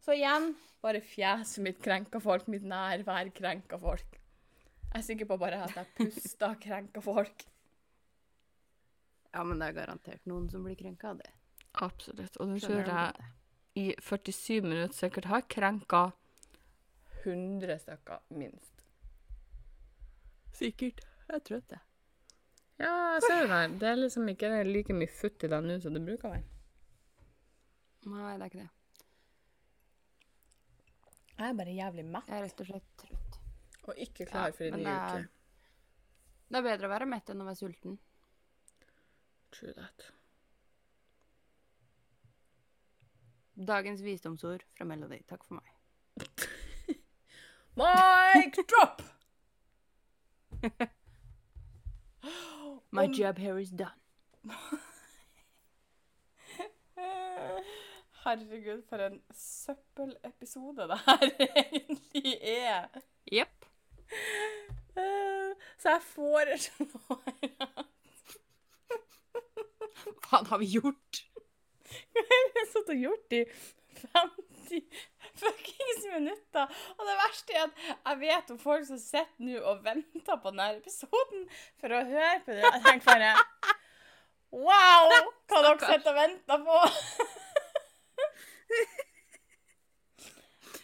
[0.00, 4.16] Så igjen, bare fjeset mitt krenka folk, mitt nærvær krenka folk.
[4.90, 7.44] Jeg er sikker på bare at jeg pusta krenka folk.
[9.30, 11.30] Ja, men det er garantert noen som blir krenka av det.
[11.74, 12.36] Absolutt.
[12.40, 13.12] Og nå tror jeg
[13.78, 16.10] i 47 minutter sikkert har krenka
[17.24, 18.82] 100 stykker, minst.
[20.56, 21.00] Sikkert.
[21.28, 21.80] Jeg er trøtt, jeg.
[22.80, 23.74] Ja, jeg ser det der.
[23.78, 26.46] Det er liksom ikke like mye futt i deg nå som det bruker å være.
[28.10, 28.70] Nei, det er ikke det.
[31.40, 33.36] Jeg er bare jævlig mett Jeg er rett og slett trøtt.
[33.88, 35.28] og ikke klar for en ny uke.
[36.50, 37.98] Det er bedre å være mett enn å være sulten.
[39.54, 40.08] True that.
[43.66, 45.18] Dagens visdomsord fra Melody.
[45.28, 45.68] Takk for meg.
[47.80, 49.02] Mic drop!
[52.92, 54.00] My Om- job here is done.
[58.24, 61.22] Herregud, for en søppelepisode det her
[61.64, 62.88] egentlig er.
[63.32, 63.64] Jepp.
[64.96, 67.22] Eh, Så jeg foreslår
[70.26, 71.22] Hva har vi gjort?
[72.16, 72.24] Vi
[72.58, 73.42] har satt og gjort i
[74.00, 74.82] 50
[75.40, 76.78] fuckings minutter.
[76.96, 80.52] Og det verste er at jeg vet om folk som sitter nå og venter på
[80.52, 81.46] denne episoden
[81.80, 82.64] for å høre på det.
[82.66, 83.34] Jeg tenker bare
[84.50, 85.12] Wow!
[85.50, 86.80] Hva dere sitter og venter på.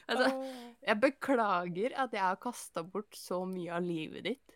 [0.06, 0.28] Altså,
[0.86, 4.52] jeg beklager at jeg har kasta bort så mye av livet ditt.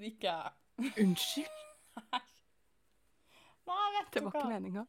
[0.00, 0.92] Ikke jeg.
[1.02, 1.58] Unnskyld.
[3.68, 4.48] Nei, vet Det var ikke hva.
[4.48, 4.86] meninga.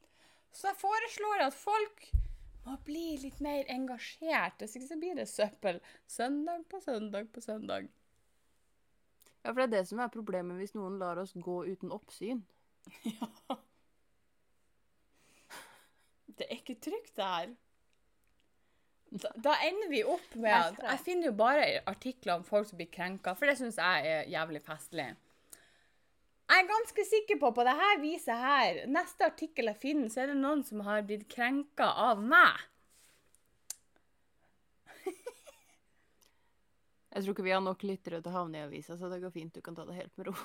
[0.53, 2.05] Så jeg foreslår at folk
[2.63, 4.61] må bli litt mer engasjert.
[4.61, 7.89] Hvis ikke så blir det søppel søndag på søndag på søndag.
[9.43, 12.43] Ja, for det er det som er problemet hvis noen lar oss gå uten oppsyn.
[13.13, 13.59] Ja.
[16.33, 17.51] Det er ikke trygt, det her.
[19.13, 22.79] Da, da ender vi opp med at Jeg finner jo bare artikler om folk som
[22.79, 25.11] blir krenka, for det syns jeg er jævlig festlig.
[26.53, 30.27] Jeg er ganske sikker på på dette viset her, neste artikkel jeg finner, så er
[30.29, 32.59] det noen som har blitt krenka av meg.
[37.13, 39.33] Jeg tror ikke vi har nok lyttere til å havne i avisa, så det går
[39.33, 39.53] fint.
[39.53, 40.35] Du kan ta det helt med ro.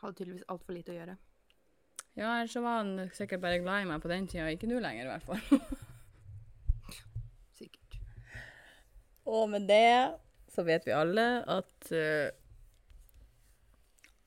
[0.03, 1.15] Hadde tydeligvis altfor lite å gjøre.
[2.15, 4.77] Ja, ellers så var han sikkert bare glad i meg på den tida, ikke nå
[4.85, 5.41] lenger i hvert fall.
[7.59, 7.93] Sikkert.
[9.25, 10.19] Og med det
[10.53, 12.29] så vet vi alle at uh,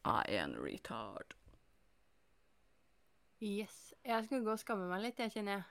[0.07, 1.35] er en retard.
[3.41, 3.93] Yes.
[4.05, 5.65] Jeg skal gå og skamme meg litt, jeg kjenner jeg.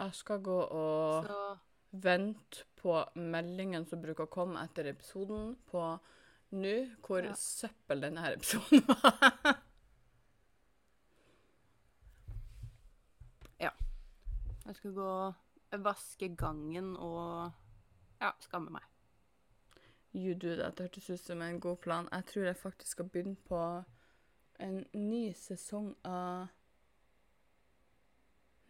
[0.00, 1.44] Jeg skal gå og Så
[1.96, 5.84] vente på meldingen som bruker å komme etter episoden på
[6.56, 7.32] nå, hvor Ja.
[7.36, 9.62] søppel denne her episoden var.
[14.66, 17.52] jeg skal gå og vaske gangen og
[18.20, 18.86] ja, skammer meg.
[20.16, 20.76] You do that.
[20.76, 22.08] Det hørtes ut som en god plan.
[22.12, 23.60] Jeg tror jeg faktisk skal begynne på
[24.64, 26.46] en ny sesong av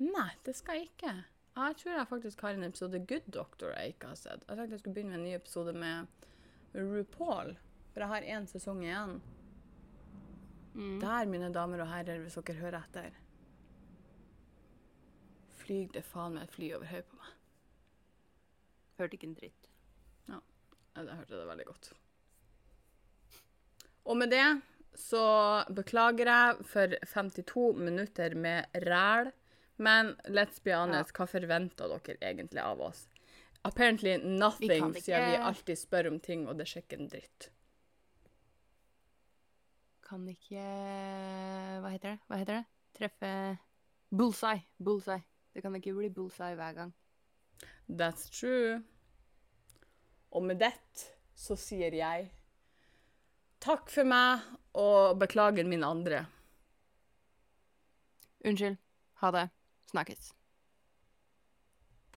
[0.03, 1.13] Nei, det skal jeg ikke.
[1.57, 4.43] Jeg tror jeg faktisk har en episode Good Doctor jeg ikke har sett.
[4.45, 6.27] Jeg tenkte jeg skulle begynne med en ny episode med
[6.75, 7.55] RuPaul,
[7.93, 9.15] for jeg har én sesong igjen.
[10.75, 10.99] Mm.
[11.01, 13.17] Der, mine damer og herrer, hvis dere hører etter.
[15.63, 17.36] Flyg det faen meg et fly over hodet på meg.
[18.97, 19.69] Hørte ikke en dritt.
[20.31, 20.41] Ja,
[20.97, 21.91] jeg hørte det veldig godt.
[24.07, 24.47] Og med det
[24.97, 25.25] så
[25.77, 29.33] beklager jeg for 52 minutter med ræl.
[29.77, 33.05] Men let's be honest, hva forventer dere egentlig av oss?
[33.67, 37.51] Apparently nothing, Vi siden vi alltid spør om ting, og det skjer ikke en dritt.
[40.07, 40.63] Kan ikke
[41.83, 42.19] Hva heter det?
[42.29, 42.65] Hva heter det?
[42.97, 43.31] Treffe
[44.17, 44.63] Bullseye.
[44.79, 45.25] Bullseye.
[45.53, 46.95] Det kan ikke bli bullseye hver gang.
[47.89, 48.83] That's true.
[50.31, 50.73] Og med det
[51.37, 52.31] så sier jeg
[53.67, 54.45] takk for meg,
[54.77, 56.27] og beklager min andre.
[58.47, 58.77] Unnskyld.
[59.23, 59.49] Ha det.
[59.91, 60.36] Snakkes.